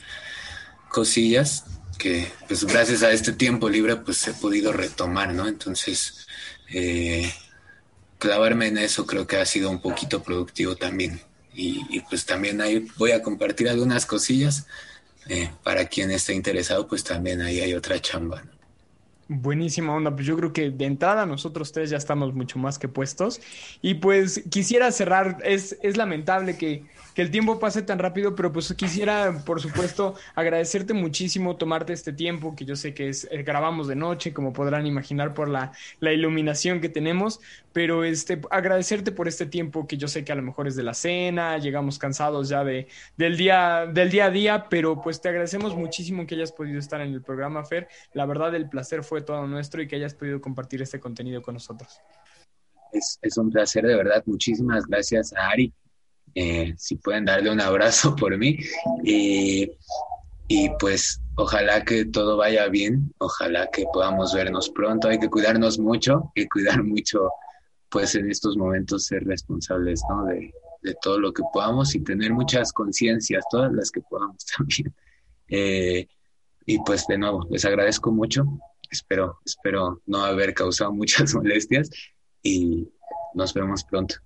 [0.91, 1.65] cosillas
[1.99, 5.49] que pues gracias a este tiempo libre pues he podido retomar, ¿no?
[5.49, 6.27] Entonces,
[6.71, 7.33] eh,
[8.19, 11.21] clavarme en eso creo que ha sido un poquito productivo también.
[11.55, 14.67] Y, pues también ahí voy a compartir algunas cosillas.
[15.29, 18.45] Eh, para quien esté interesado, pues también ahí hay otra chamba.
[19.27, 22.89] Buenísima onda, pues yo creo que de entrada nosotros tres ya estamos mucho más que
[22.89, 23.41] puestos.
[23.83, 26.85] Y pues quisiera cerrar, es, es lamentable que,
[27.19, 32.13] que el tiempo pase tan rápido, pero pues quisiera, por supuesto, agradecerte muchísimo tomarte este
[32.13, 35.73] tiempo, que yo sé que es, eh, grabamos de noche, como podrán imaginar por la,
[35.99, 37.41] la iluminación que tenemos,
[37.73, 40.85] pero este, agradecerte por este tiempo que yo sé que a lo mejor es de
[40.85, 45.29] la cena, llegamos cansados ya de, del, día, del día a día, pero pues te
[45.29, 47.89] agradecemos muchísimo que hayas podido estar en el programa, Fer.
[48.13, 51.55] La verdad, el placer fue todo nuestro y que hayas podido compartir este contenido con
[51.55, 52.01] nosotros.
[52.93, 54.23] Es, es un placer, de verdad.
[54.25, 55.75] Muchísimas gracias a Ari.
[56.35, 58.59] Eh, si pueden darle un abrazo por mí.
[59.05, 59.71] Y,
[60.49, 65.09] y pues ojalá que todo vaya bien, ojalá que podamos vernos pronto.
[65.09, 67.31] Hay que cuidarnos mucho y cuidar mucho,
[67.89, 70.25] pues en estos momentos ser responsables, ¿no?
[70.27, 70.53] De,
[70.83, 74.95] de todo lo que podamos y tener muchas conciencias, todas las que podamos también.
[75.49, 76.07] Eh,
[76.67, 78.45] y pues de nuevo, les agradezco mucho.
[78.91, 81.91] Espero, espero no haber causado muchas molestias
[82.43, 82.89] y
[83.35, 84.17] nos vemos pronto.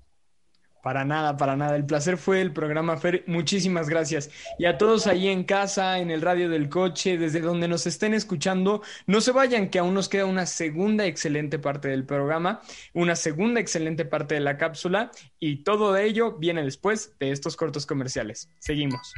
[0.82, 1.76] Para nada, para nada.
[1.76, 3.22] El placer fue el programa Fer.
[3.28, 4.30] Muchísimas gracias.
[4.58, 8.14] Y a todos ahí en casa, en el radio del coche, desde donde nos estén
[8.14, 12.60] escuchando, no se vayan, que aún nos queda una segunda excelente parte del programa,
[12.94, 17.56] una segunda excelente parte de la cápsula y todo de ello viene después de estos
[17.56, 18.50] cortos comerciales.
[18.58, 19.14] Seguimos.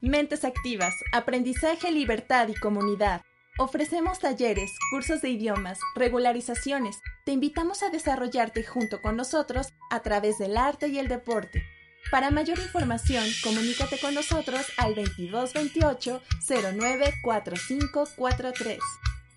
[0.00, 3.20] Mentes activas, aprendizaje, libertad y comunidad.
[3.58, 7.00] Ofrecemos talleres, cursos de idiomas, regularizaciones.
[7.26, 11.62] Te invitamos a desarrollarte junto con nosotros a través del arte y el deporte.
[12.10, 18.78] Para mayor información, comunícate con nosotros al 2228 094543.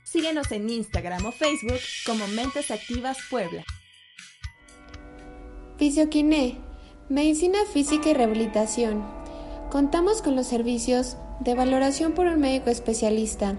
[0.05, 3.65] Síguenos en Instagram o Facebook como Mentes Activas Puebla.
[5.77, 6.57] Fisioquiné,
[7.09, 9.05] Medicina Física y Rehabilitación.
[9.69, 13.57] Contamos con los servicios de valoración por un médico especialista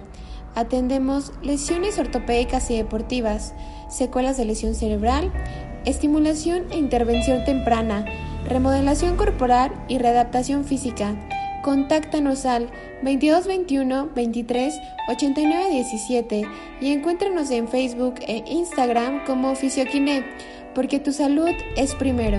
[0.57, 3.53] Atendemos lesiones ortopédicas y deportivas,
[3.91, 5.31] secuelas de lesión cerebral,
[5.85, 8.07] estimulación e intervención temprana,
[8.49, 11.15] remodelación corporal y readaptación física.
[11.63, 12.71] Contáctanos al
[13.03, 14.81] 2221 23
[15.11, 16.49] 89 17
[16.81, 20.25] y encuéntranos en Facebook e Instagram como Fisioquiné,
[20.75, 22.39] porque tu salud es primero.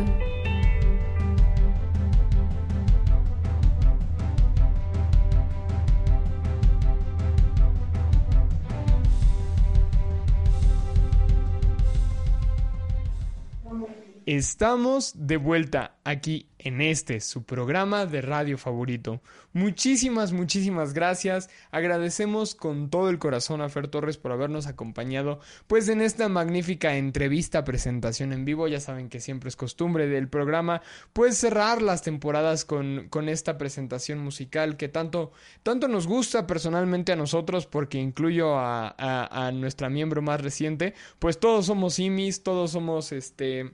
[14.27, 19.21] Estamos de vuelta aquí en este, su programa de radio favorito.
[19.53, 21.49] Muchísimas, muchísimas gracias.
[21.71, 26.97] Agradecemos con todo el corazón a Fer Torres por habernos acompañado pues en esta magnífica
[26.97, 28.67] entrevista presentación en vivo.
[28.67, 30.81] Ya saben que siempre es costumbre del programa
[31.13, 35.31] pues cerrar las temporadas con, con esta presentación musical que tanto,
[35.63, 40.95] tanto nos gusta personalmente a nosotros porque incluyo a, a, a nuestra miembro más reciente.
[41.17, 43.71] Pues todos somos simis, todos somos este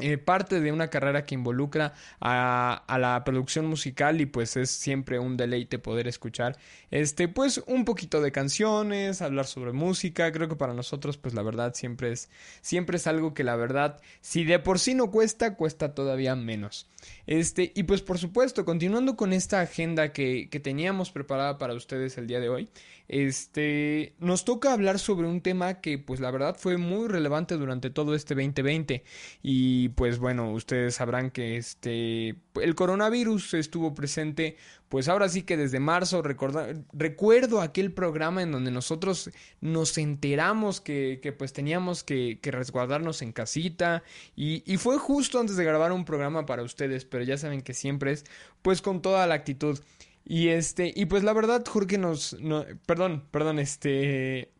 [0.00, 4.70] eh, parte de una carrera que involucra a, a, la producción musical y pues es
[4.70, 6.56] siempre un deleite poder escuchar
[6.90, 10.30] este pues un poquito de canciones hablar sobre música.
[10.30, 12.30] Creo que para nosotros pues la verdad siempre es
[12.60, 16.88] siempre es algo que la verdad si de por sí no cuesta cuesta todavía menos.
[17.26, 22.18] Este y pues por supuesto continuando con esta agenda que, que teníamos preparada para ustedes
[22.18, 22.68] el día de hoy
[23.08, 27.88] este, nos toca hablar sobre un tema que pues la verdad fue muy relevante durante
[27.88, 29.02] todo este 2020
[29.42, 34.56] y pues bueno, ustedes sabrán que este el coronavirus estuvo presente
[34.88, 39.30] pues ahora sí que desde marzo recuerdo aquel programa en donde nosotros
[39.60, 44.02] nos enteramos que, que pues teníamos que, que, resguardarnos en casita
[44.34, 47.74] y, y fue justo antes de grabar un programa para ustedes, pero ya saben que
[47.74, 48.24] siempre es
[48.62, 49.78] pues con toda la actitud.
[50.24, 54.50] Y este, y pues la verdad, Jorge nos, no, perdón, perdón, este,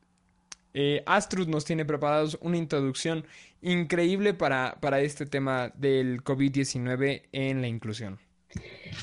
[0.74, 3.24] eh, Astrud nos tiene preparados una introducción
[3.62, 8.18] increíble para, para este tema del COVID-19 en la inclusión.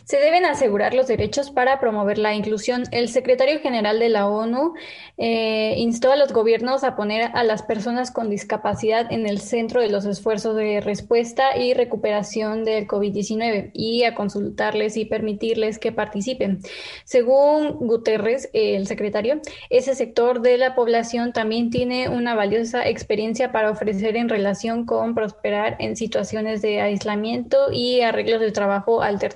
[0.05, 2.83] Se deben asegurar los derechos para promover la inclusión.
[2.91, 4.73] El secretario general de la ONU
[5.17, 9.81] eh, instó a los gobiernos a poner a las personas con discapacidad en el centro
[9.81, 15.91] de los esfuerzos de respuesta y recuperación del COVID-19 y a consultarles y permitirles que
[15.91, 16.59] participen.
[17.03, 23.71] Según Guterres, el secretario, ese sector de la población también tiene una valiosa experiencia para
[23.71, 29.34] ofrecer en relación con prosperar en situaciones de aislamiento y arreglos de trabajo alternativos.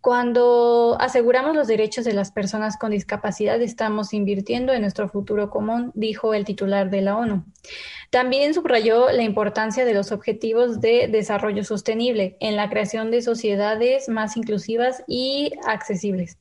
[0.00, 5.92] Cuando aseguramos los derechos de las personas con discapacidad, estamos invirtiendo en nuestro futuro común,
[5.94, 7.44] dijo el titular de la ONU.
[8.10, 14.08] También subrayó la importancia de los objetivos de desarrollo sostenible en la creación de sociedades
[14.08, 16.39] más inclusivas y accesibles.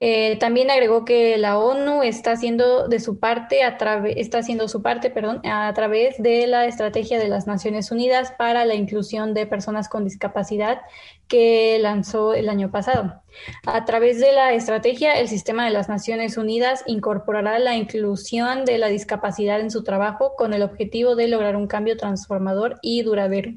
[0.00, 5.10] Eh, también agregó que la ONU está haciendo de su parte está haciendo su parte,
[5.10, 9.88] perdón, a través de la estrategia de las Naciones Unidas para la inclusión de personas
[9.88, 10.80] con discapacidad
[11.28, 13.22] que lanzó el año pasado.
[13.64, 18.78] A través de la estrategia, el sistema de las Naciones Unidas incorporará la inclusión de
[18.78, 23.52] la discapacidad en su trabajo con el objetivo de lograr un cambio transformador y duradero.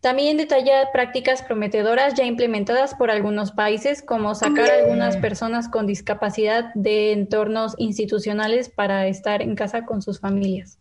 [0.00, 5.86] También detalla prácticas prometedoras ya implementadas por algunos países, como sacar a algunas personas con
[5.86, 10.78] discapacidad de entornos institucionales para estar en casa con sus familias.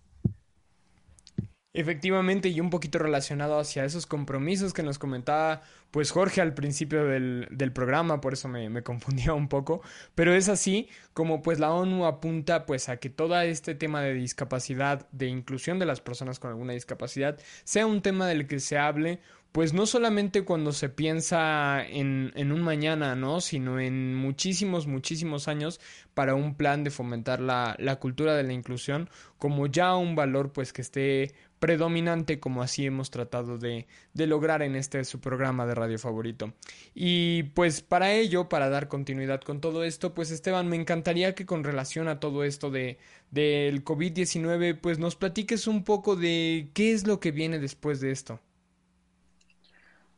[1.78, 5.62] Efectivamente, y un poquito relacionado hacia esos compromisos que nos comentaba
[5.92, 9.82] pues Jorge al principio del, del programa, por eso me, me, confundía un poco,
[10.16, 14.14] pero es así como pues la ONU apunta pues a que todo este tema de
[14.14, 18.78] discapacidad, de inclusión de las personas con alguna discapacidad, sea un tema del que se
[18.78, 19.20] hable
[19.56, 23.40] pues no solamente cuando se piensa en, en, un mañana, ¿no?
[23.40, 25.80] Sino en muchísimos, muchísimos años
[26.14, 30.52] para un plan de fomentar la, la cultura de la inclusión como ya un valor
[30.52, 35.66] pues que esté predominante como así hemos tratado de, de, lograr en este su programa
[35.66, 36.54] de radio favorito.
[36.94, 41.48] Y pues para ello, para dar continuidad con todo esto, pues Esteban, me encantaría que
[41.48, 43.00] con relación a todo esto de
[43.32, 48.12] del COVID-19, pues nos platiques un poco de qué es lo que viene después de
[48.12, 48.40] esto.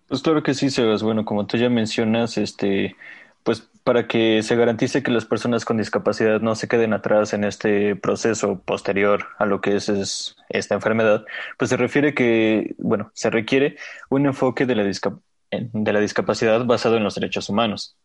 [0.10, 1.02] Pues claro que sí, Sebas.
[1.02, 2.98] Bueno, como tú ya mencionas, este
[3.48, 7.46] pues para que se garantice que las personas con discapacidad no se queden atrás en
[7.46, 11.24] este proceso posterior a lo que es, es esta enfermedad,
[11.58, 13.78] pues se refiere que, bueno, se requiere
[14.10, 17.96] un enfoque de la, de la discapacidad basado en los derechos humanos.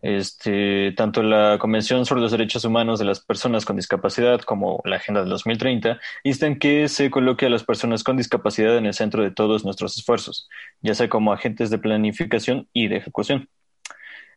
[0.00, 4.96] Este, tanto la Convención sobre los Derechos Humanos de las Personas con Discapacidad como la
[4.96, 9.22] Agenda del 2030 instan que se coloque a las personas con discapacidad en el centro
[9.22, 10.48] de todos nuestros esfuerzos,
[10.80, 13.50] ya sea como agentes de planificación y de ejecución.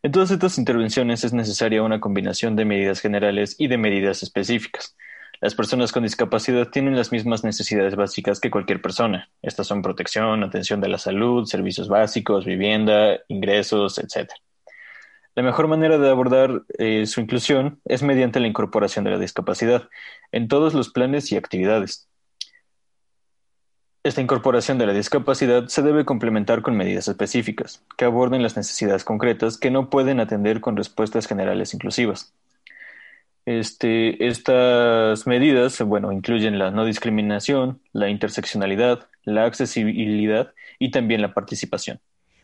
[0.04, 4.96] En todas estas intervenciones es necesaria una combinación de medidas generales y de medidas específicas.
[5.40, 9.30] Las personas con discapacidad tienen las mismas necesidades básicas que cualquier persona.
[9.42, 14.32] Estas son protección, atención de la salud, servicios básicos, vivienda, ingresos, etc.
[15.36, 19.88] La mejor manera de abordar eh, su inclusión es mediante la incorporación de la discapacidad
[20.32, 22.08] en todos los planes y actividades.
[24.04, 29.04] Esta incorporación de la discapacidad se debe complementar con medidas específicas, que aborden las necesidades
[29.04, 32.34] concretas que no pueden atender con respuestas generales inclusivas.
[33.46, 41.32] Este, estas medidas, bueno, incluyen la no discriminación, la interseccionalidad, la accesibilidad y también la
[41.32, 42.00] participación.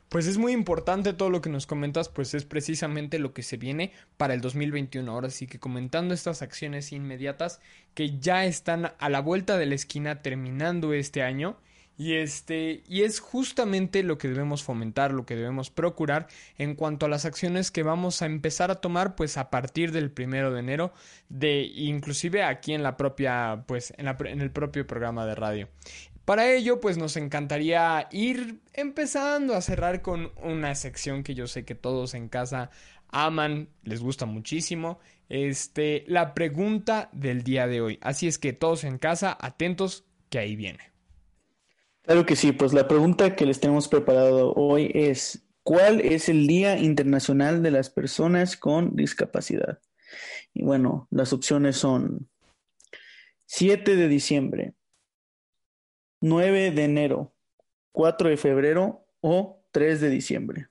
[0.09, 3.59] Pues es muy importante todo lo que nos comentas, pues es precisamente lo que se
[3.59, 5.11] viene para el 2021.
[5.11, 7.61] Ahora sí que comentando estas acciones inmediatas
[7.93, 11.59] que ya están a la vuelta de la esquina terminando este año.
[12.01, 17.07] Y este, y es justamente lo que debemos fomentar, lo que debemos procurar en cuanto
[17.07, 20.61] a las acciones que vamos a empezar a tomar, pues a partir del primero de
[20.61, 20.93] enero,
[21.29, 25.69] de inclusive aquí en la propia, pues en, en el propio programa de radio.
[26.29, 31.65] Para ello, pues nos encantaría ir empezando a cerrar con una sección que yo sé
[31.65, 32.69] que todos en casa
[33.09, 34.99] aman, les gusta muchísimo.
[35.31, 37.99] Este, la pregunta del día de hoy.
[38.03, 40.93] Así es que todos en casa, atentos, que ahí viene.
[42.03, 46.47] Claro que sí, pues la pregunta que les tenemos preparado hoy es, ¿cuál es el
[46.47, 49.81] Día Internacional de las Personas con Discapacidad?
[50.53, 52.29] Y bueno, las opciones son
[53.47, 54.75] 7 de diciembre,
[56.21, 57.35] 9 de enero,
[57.93, 60.69] 4 de febrero o 3 de diciembre.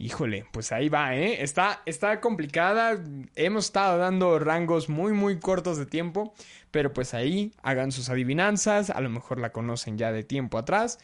[0.00, 1.42] Híjole, pues ahí va, ¿eh?
[1.42, 3.02] Está, está complicada.
[3.34, 6.32] Hemos estado dando rangos muy, muy cortos de tiempo.
[6.70, 8.90] Pero pues ahí hagan sus adivinanzas.
[8.90, 11.00] A lo mejor la conocen ya de tiempo atrás.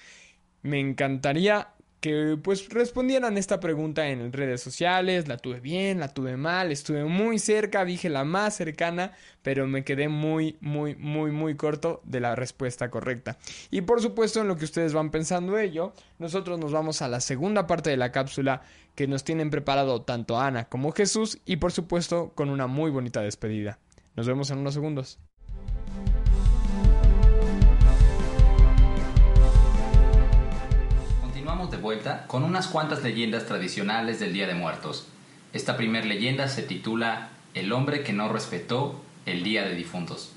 [0.63, 1.75] Me encantaría
[2.05, 7.07] que pues respondieran esta pregunta en redes sociales, la tuve bien, la tuve mal, estuve
[7.07, 12.21] muy cerca, dije la más cercana, pero me quedé muy, muy, muy, muy corto de
[12.21, 13.39] la respuesta correcta.
[13.71, 17.21] Y por supuesto en lo que ustedes van pensando ello, nosotros nos vamos a la
[17.21, 18.61] segunda parte de la cápsula
[18.95, 23.23] que nos tienen preparado tanto Ana como Jesús y por supuesto con una muy bonita
[23.23, 23.79] despedida.
[24.15, 25.19] Nos vemos en unos segundos.
[31.55, 35.07] De vuelta con unas cuantas leyendas tradicionales del Día de Muertos.
[35.53, 40.33] Esta primera leyenda se titula El hombre que no respetó el Día de Difuntos.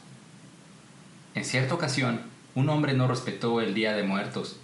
[1.33, 2.21] En cierta ocasión,
[2.53, 4.57] un hombre no respetó el Día de Muertos.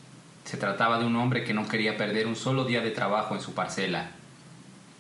[0.46, 3.42] Se trataba de un hombre que no quería perder un solo día de trabajo en
[3.42, 4.12] su parcela.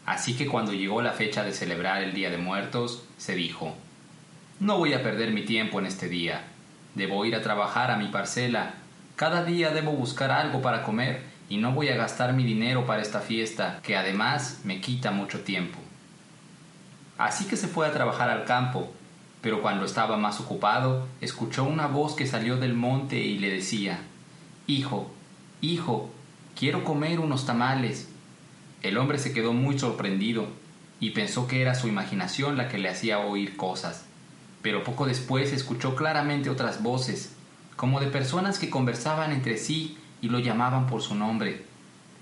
[0.07, 3.75] Así que cuando llegó la fecha de celebrar el Día de Muertos, se dijo,
[4.59, 6.45] No voy a perder mi tiempo en este día.
[6.95, 8.73] Debo ir a trabajar a mi parcela.
[9.15, 13.03] Cada día debo buscar algo para comer y no voy a gastar mi dinero para
[13.03, 15.77] esta fiesta, que además me quita mucho tiempo.
[17.19, 18.91] Así que se fue a trabajar al campo,
[19.39, 23.99] pero cuando estaba más ocupado, escuchó una voz que salió del monte y le decía,
[24.65, 25.11] Hijo,
[25.61, 26.09] hijo,
[26.57, 28.09] quiero comer unos tamales.
[28.81, 30.47] El hombre se quedó muy sorprendido
[30.99, 34.05] y pensó que era su imaginación la que le hacía oír cosas,
[34.63, 37.35] pero poco después escuchó claramente otras voces,
[37.75, 41.65] como de personas que conversaban entre sí y lo llamaban por su nombre.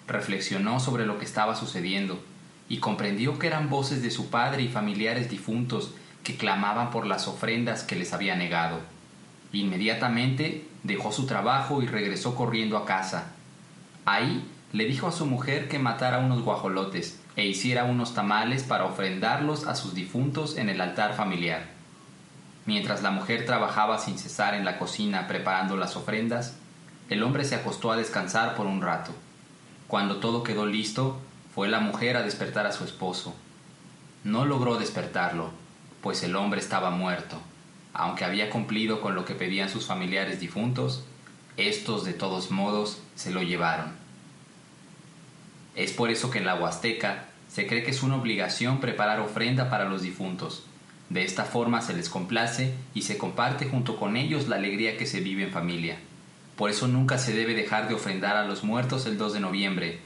[0.07, 2.19] Reflexionó sobre lo que estaba sucediendo
[2.67, 5.93] y comprendió que eran voces de su padre y familiares difuntos
[6.23, 8.79] que clamaban por las ofrendas que les había negado.
[9.53, 13.33] Inmediatamente dejó su trabajo y regresó corriendo a casa.
[14.05, 14.43] Ahí
[14.73, 19.67] le dijo a su mujer que matara unos guajolotes e hiciera unos tamales para ofrendarlos
[19.67, 21.67] a sus difuntos en el altar familiar.
[22.65, 26.57] Mientras la mujer trabajaba sin cesar en la cocina preparando las ofrendas,
[27.12, 29.12] el hombre se acostó a descansar por un rato.
[29.89, 31.20] Cuando todo quedó listo,
[31.53, 33.36] fue la mujer a despertar a su esposo.
[34.24, 35.51] No logró despertarlo,
[36.01, 37.36] pues el hombre estaba muerto.
[37.93, 41.03] Aunque había cumplido con lo que pedían sus familiares difuntos,
[41.57, 43.91] estos de todos modos se lo llevaron.
[45.76, 49.70] Es por eso que en la Huasteca se cree que es una obligación preparar ofrenda
[49.70, 50.64] para los difuntos.
[51.09, 55.05] De esta forma se les complace y se comparte junto con ellos la alegría que
[55.05, 55.97] se vive en familia.
[56.62, 59.99] Por eso nunca se debe dejar de ofrendar a los muertos el 2 de noviembre.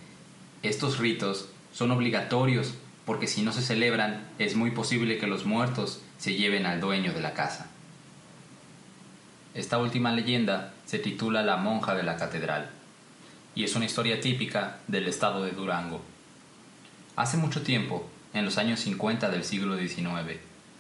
[0.63, 2.75] Estos ritos Son obligatorios
[3.05, 7.11] porque si no se celebran es muy posible que los muertos se lleven al dueño
[7.11, 7.67] de la casa.
[9.53, 12.69] Esta última leyenda se titula La monja de la catedral
[13.53, 15.99] y es una historia típica del estado de Durango.
[17.17, 20.39] Hace mucho tiempo, en los años 50 del siglo XIX,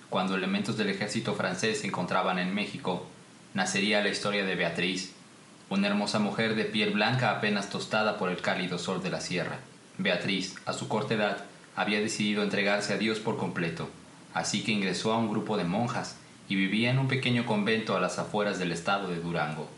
[0.09, 3.09] cuando elementos del ejército francés se encontraban en México,
[3.53, 5.14] nacería la historia de Beatriz,
[5.69, 9.59] una hermosa mujer de piel blanca apenas tostada por el cálido sol de la sierra.
[9.97, 11.45] Beatriz, a su corta edad,
[11.75, 13.89] había decidido entregarse a Dios por completo,
[14.33, 17.99] así que ingresó a un grupo de monjas y vivía en un pequeño convento a
[17.99, 19.69] las afueras del estado de Durango.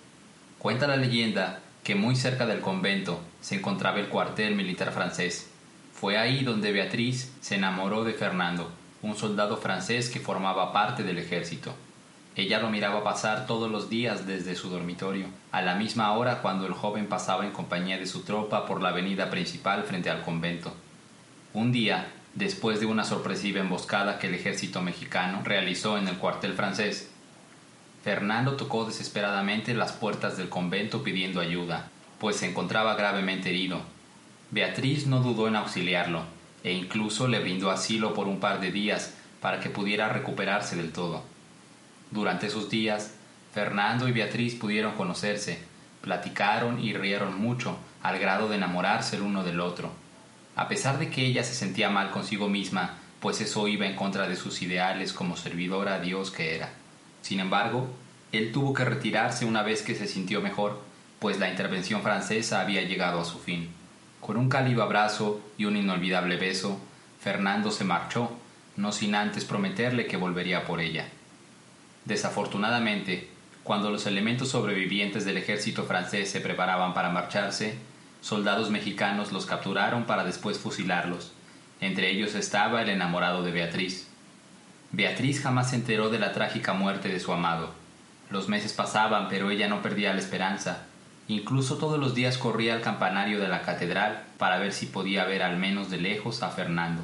[0.59, 5.49] Cuenta la leyenda que muy cerca del convento se encontraba el cuartel militar francés.
[5.93, 8.71] Fue ahí donde Beatriz se enamoró de Fernando,
[9.01, 11.73] un soldado francés que formaba parte del ejército.
[12.38, 16.67] Ella lo miraba pasar todos los días desde su dormitorio, a la misma hora cuando
[16.67, 20.71] el joven pasaba en compañía de su tropa por la avenida principal frente al convento.
[21.55, 26.53] Un día, después de una sorpresiva emboscada que el ejército mexicano realizó en el cuartel
[26.53, 27.09] francés,
[28.03, 33.81] Fernando tocó desesperadamente las puertas del convento pidiendo ayuda, pues se encontraba gravemente herido.
[34.51, 36.21] Beatriz no dudó en auxiliarlo,
[36.63, 40.91] e incluso le brindó asilo por un par de días para que pudiera recuperarse del
[40.91, 41.23] todo.
[42.12, 43.14] Durante esos días,
[43.53, 45.60] Fernando y Beatriz pudieron conocerse,
[46.01, 49.91] platicaron y rieron mucho, al grado de enamorarse el uno del otro.
[50.55, 54.28] A pesar de que ella se sentía mal consigo misma, pues eso iba en contra
[54.28, 56.70] de sus ideales como servidora a Dios que era.
[57.22, 57.88] Sin embargo,
[58.32, 60.82] él tuvo que retirarse una vez que se sintió mejor,
[61.20, 63.70] pues la intervención francesa había llegado a su fin.
[64.22, 66.80] Con un cálido abrazo y un inolvidable beso,
[67.20, 68.32] Fernando se marchó,
[68.76, 71.08] no sin antes prometerle que volvería por ella.
[72.08, 73.28] Desafortunadamente,
[73.66, 77.78] cuando los elementos sobrevivientes del ejército francés se preparaban para marcharse,
[78.22, 81.34] soldados mexicanos los capturaron para después fusilarlos.
[81.82, 84.08] Entre ellos estaba el enamorado de Beatriz.
[84.93, 87.74] Beatriz jamás se enteró de la trágica muerte de su amado.
[88.30, 90.86] Los meses pasaban, pero ella no perdía la esperanza.
[91.28, 95.43] Incluso todos los días corría al campanario de la catedral para ver si podía ver
[95.43, 97.03] al menos de lejos a Fernando.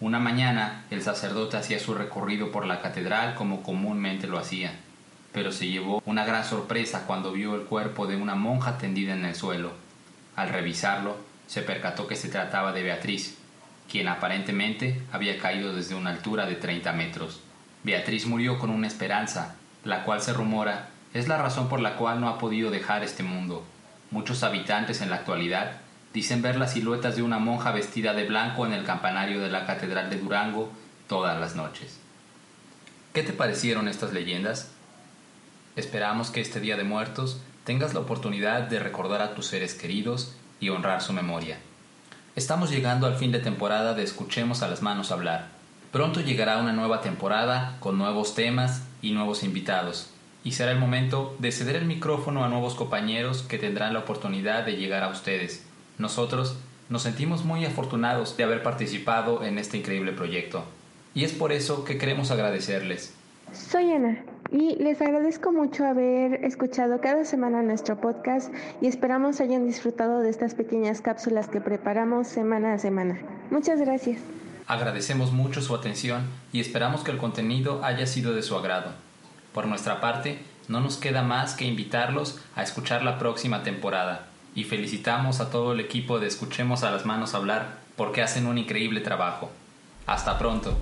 [0.00, 4.72] Una mañana el sacerdote hacía su recorrido por la catedral como comúnmente lo hacía,
[5.32, 9.24] pero se llevó una gran sorpresa cuando vio el cuerpo de una monja tendida en
[9.24, 9.72] el suelo.
[10.36, 11.16] Al revisarlo,
[11.48, 13.38] se percató que se trataba de Beatriz,
[13.90, 17.40] quien aparentemente había caído desde una altura de 30 metros.
[17.82, 22.20] Beatriz murió con una esperanza, la cual se rumora es la razón por la cual
[22.20, 23.66] no ha podido dejar este mundo.
[24.12, 25.72] Muchos habitantes en la actualidad
[26.14, 29.66] dicen ver las siluetas de una monja vestida de blanco en el campanario de la
[29.66, 30.70] Catedral de Durango
[31.06, 31.98] todas las noches.
[33.12, 34.70] ¿Qué te parecieron estas leyendas?
[35.76, 40.34] Esperamos que este Día de Muertos tengas la oportunidad de recordar a tus seres queridos
[40.60, 41.58] y honrar su memoria.
[42.36, 45.48] Estamos llegando al fin de temporada de Escuchemos a las Manos Hablar.
[45.92, 50.10] Pronto llegará una nueva temporada con nuevos temas y nuevos invitados,
[50.44, 54.64] y será el momento de ceder el micrófono a nuevos compañeros que tendrán la oportunidad
[54.64, 55.67] de llegar a ustedes
[55.98, 56.56] nosotros
[56.88, 60.64] nos sentimos muy afortunados de haber participado en este increíble proyecto
[61.14, 63.12] y es por eso que queremos agradecerles.
[63.52, 64.22] Soy Ana
[64.52, 70.30] y les agradezco mucho haber escuchado cada semana nuestro podcast y esperamos hayan disfrutado de
[70.30, 73.18] estas pequeñas cápsulas que preparamos semana a semana.
[73.50, 74.20] Muchas gracias.
[74.66, 76.22] Agradecemos mucho su atención
[76.52, 78.92] y esperamos que el contenido haya sido de su agrado.
[79.52, 80.38] Por nuestra parte,
[80.68, 84.27] no nos queda más que invitarlos a escuchar la próxima temporada
[84.58, 88.58] y felicitamos a todo el equipo de Escuchemos a las Manos Hablar porque hacen un
[88.58, 89.52] increíble trabajo.
[90.04, 90.76] Hasta pronto.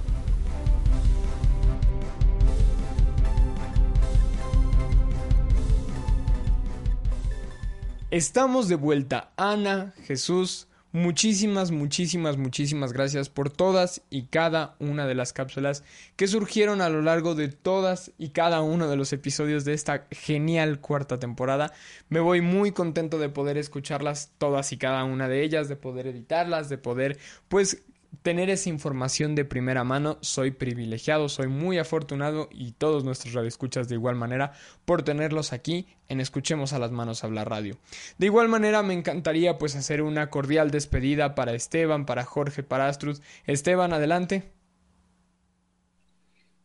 [8.11, 9.33] Estamos de vuelta.
[9.37, 10.66] Ana, Jesús,
[10.97, 15.85] Muchísimas, muchísimas, muchísimas gracias por todas y cada una de las cápsulas
[16.17, 20.07] que surgieron a lo largo de todas y cada uno de los episodios de esta
[20.11, 21.75] genial cuarta temporada.
[22.09, 26.07] Me voy muy contento de poder escucharlas todas y cada una de ellas, de poder
[26.07, 27.19] editarlas, de poder
[27.49, 27.83] pues
[28.23, 30.19] tener esa información de primera mano.
[30.21, 34.53] Soy privilegiado, soy muy afortunado y todos nuestros radioescuchas de igual manera
[34.85, 37.79] por tenerlos aquí en Escuchemos a las Manos Hablar Radio.
[38.19, 42.89] De igual manera me encantaría pues hacer una cordial despedida para Esteban, para Jorge, para
[42.89, 43.19] Astrud.
[43.47, 44.53] Esteban, adelante.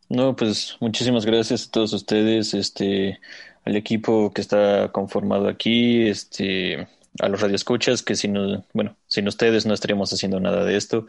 [0.10, 3.22] No, pues muchísimas gracias a todos ustedes, este,
[3.64, 6.88] al equipo que está conformado aquí, este,
[7.20, 11.08] a los radioescuchas que sin, bueno, sin ustedes no estaríamos haciendo nada de esto.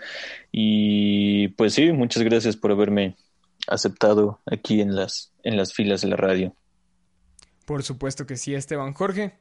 [0.50, 3.16] Y pues sí, muchas gracias por haberme
[3.68, 6.54] aceptado aquí en las, en las filas de la radio.
[7.64, 9.38] Por supuesto que sí, Esteban Jorge.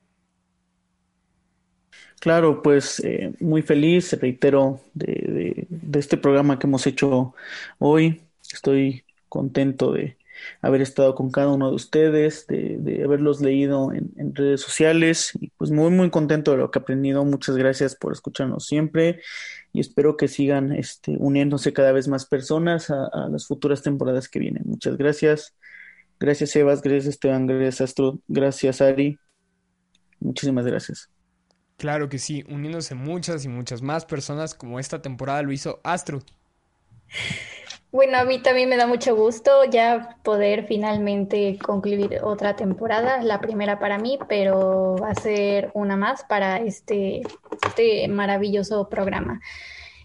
[2.19, 7.33] Claro, pues eh, muy feliz, reitero, de, de, este programa que hemos hecho
[7.79, 8.21] hoy.
[8.53, 10.17] Estoy contento de
[10.61, 15.31] haber estado con cada uno de ustedes, de, de haberlos leído en, en, redes sociales
[15.39, 17.23] y pues muy muy contento de lo que he aprendido.
[17.25, 19.21] Muchas gracias por escucharnos siempre
[19.73, 24.29] y espero que sigan este, uniéndose cada vez más personas a, a las futuras temporadas
[24.29, 24.63] que vienen.
[24.65, 25.55] Muchas gracias.
[26.19, 29.17] Gracias Evas, gracias Esteban, gracias Astro, gracias Ari.
[30.19, 31.09] Muchísimas gracias.
[31.77, 36.21] Claro que sí, uniéndose muchas y muchas más personas como esta temporada lo hizo Astro.
[37.91, 43.41] Bueno, a mí también me da mucho gusto ya poder finalmente concluir otra temporada, la
[43.41, 47.21] primera para mí, pero va a ser una más para este,
[47.65, 49.41] este maravilloso programa.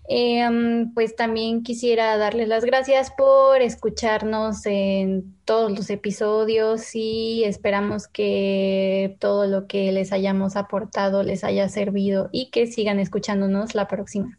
[0.08, 0.48] Eh,
[0.94, 9.16] pues también quisiera darles las gracias por escucharnos en todos los episodios y esperamos que
[9.20, 14.38] todo lo que les hayamos aportado les haya servido y que sigan escuchándonos la próxima.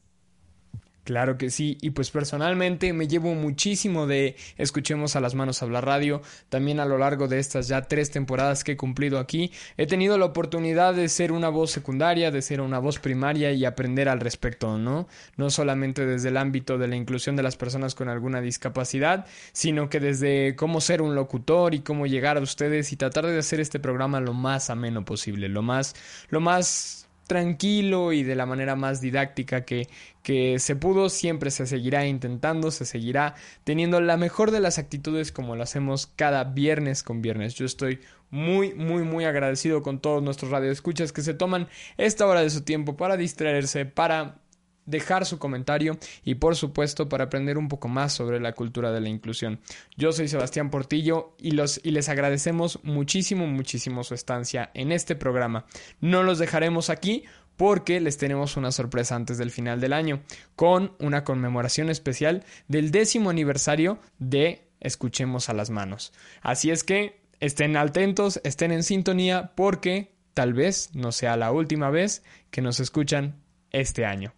[1.08, 5.86] Claro que sí, y pues personalmente me llevo muchísimo de Escuchemos a las manos hablar
[5.86, 9.88] radio, también a lo largo de estas ya tres temporadas que he cumplido aquí, he
[9.88, 14.10] tenido la oportunidad de ser una voz secundaria, de ser una voz primaria y aprender
[14.10, 15.08] al respecto, ¿no?
[15.38, 19.88] No solamente desde el ámbito de la inclusión de las personas con alguna discapacidad, sino
[19.88, 23.62] que desde cómo ser un locutor y cómo llegar a ustedes y tratar de hacer
[23.62, 25.96] este programa lo más ameno posible, lo más,
[26.28, 29.88] lo más tranquilo y de la manera más didáctica que,
[30.24, 35.32] que se pudo, siempre se seguirá intentando, se seguirá teniendo la mejor de las actitudes
[35.32, 37.54] como lo hacemos cada viernes con viernes.
[37.56, 38.00] Yo estoy
[38.30, 41.68] muy, muy, muy agradecido con todos nuestros radioescuchas que se toman
[41.98, 44.40] esta hora de su tiempo para distraerse, para
[44.88, 49.02] dejar su comentario y por supuesto para aprender un poco más sobre la cultura de
[49.02, 49.60] la inclusión.
[49.96, 55.16] Yo soy Sebastián Portillo y, los, y les agradecemos muchísimo, muchísimo su estancia en este
[55.16, 55.66] programa.
[56.02, 57.26] No los dejaremos aquí
[57.58, 60.22] porque les tenemos una sorpresa antes del final del año,
[60.56, 66.14] con una conmemoración especial del décimo aniversario de Escuchemos a las manos.
[66.42, 71.90] Así es que estén atentos, estén en sintonía porque tal vez no sea la última
[71.90, 73.42] vez que nos escuchan
[73.72, 74.37] este año.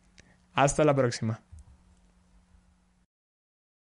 [0.60, 1.40] Hasta la próxima.